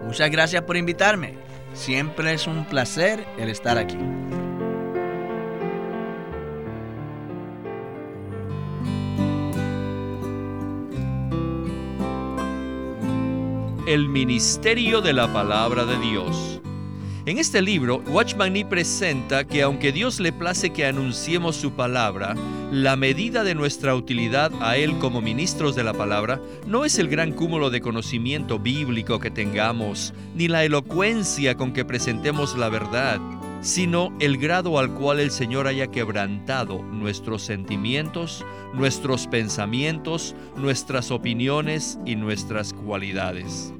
Muchas 0.06 0.30
gracias 0.30 0.64
por 0.64 0.78
invitarme. 0.78 1.36
Siempre 1.74 2.34
es 2.34 2.48
un 2.48 2.66
placer 2.66 3.26
el 3.38 3.50
estar 3.50 3.78
aquí. 3.78 3.98
El 13.86 14.10
ministerio 14.10 15.02
de 15.02 15.14
la 15.14 15.32
palabra 15.32 15.86
de 15.86 15.98
Dios. 16.00 16.62
En 17.28 17.40
este 17.40 17.62
libro, 17.62 18.02
Watchman 18.08 18.54
Nee 18.54 18.64
presenta 18.64 19.44
que 19.44 19.62
aunque 19.62 19.92
Dios 19.92 20.22
le 20.22 20.32
place 20.32 20.70
que 20.70 20.86
anunciemos 20.86 21.58
su 21.58 21.74
palabra, 21.74 22.36
la 22.72 22.96
medida 22.96 23.44
de 23.44 23.54
nuestra 23.54 23.96
utilidad 23.96 24.50
a 24.62 24.78
Él 24.78 24.98
como 24.98 25.20
ministros 25.20 25.76
de 25.76 25.84
la 25.84 25.92
palabra 25.92 26.40
no 26.66 26.86
es 26.86 26.98
el 27.00 27.10
gran 27.10 27.34
cúmulo 27.34 27.70
de 27.70 27.82
conocimiento 27.82 28.60
bíblico 28.60 29.20
que 29.20 29.30
tengamos, 29.30 30.14
ni 30.36 30.48
la 30.48 30.64
elocuencia 30.64 31.56
con 31.56 31.74
que 31.74 31.84
presentemos 31.84 32.58
la 32.58 32.70
verdad, 32.70 33.20
sino 33.60 34.16
el 34.22 34.38
grado 34.38 34.80
al 34.80 34.94
cual 34.94 35.20
el 35.20 35.32
Señor 35.32 35.68
haya 35.68 35.88
quebrantado 35.88 36.82
nuestros 36.82 37.42
sentimientos, 37.42 38.46
nuestros 38.74 39.28
pensamientos, 39.28 40.34
nuestras 40.56 41.12
opiniones 41.12 42.00
y 42.06 42.16
nuestras 42.16 42.72
cualidades. 42.72 43.74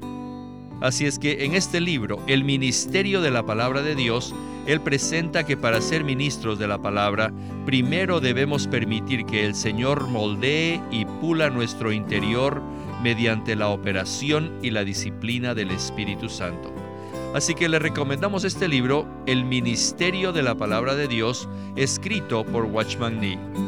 Así 0.80 1.06
es 1.06 1.18
que 1.18 1.44
en 1.44 1.54
este 1.54 1.80
libro, 1.80 2.18
El 2.28 2.44
Ministerio 2.44 3.20
de 3.20 3.32
la 3.32 3.44
Palabra 3.44 3.82
de 3.82 3.96
Dios, 3.96 4.34
Él 4.66 4.80
presenta 4.80 5.44
que 5.44 5.56
para 5.56 5.80
ser 5.80 6.04
ministros 6.04 6.58
de 6.58 6.68
la 6.68 6.78
palabra, 6.78 7.32
primero 7.66 8.20
debemos 8.20 8.68
permitir 8.68 9.26
que 9.26 9.44
el 9.44 9.56
Señor 9.56 10.06
moldee 10.06 10.80
y 10.92 11.04
pula 11.04 11.50
nuestro 11.50 11.90
interior 11.90 12.62
mediante 13.02 13.56
la 13.56 13.68
operación 13.68 14.52
y 14.62 14.70
la 14.70 14.84
disciplina 14.84 15.54
del 15.54 15.72
Espíritu 15.72 16.28
Santo. 16.28 16.72
Así 17.34 17.54
que 17.54 17.68
le 17.68 17.78
recomendamos 17.78 18.44
este 18.44 18.68
libro, 18.68 19.06
El 19.26 19.44
Ministerio 19.44 20.32
de 20.32 20.42
la 20.42 20.54
Palabra 20.54 20.94
de 20.94 21.08
Dios, 21.08 21.48
escrito 21.76 22.44
por 22.44 22.64
Watchman 22.64 23.20
Nee. 23.20 23.67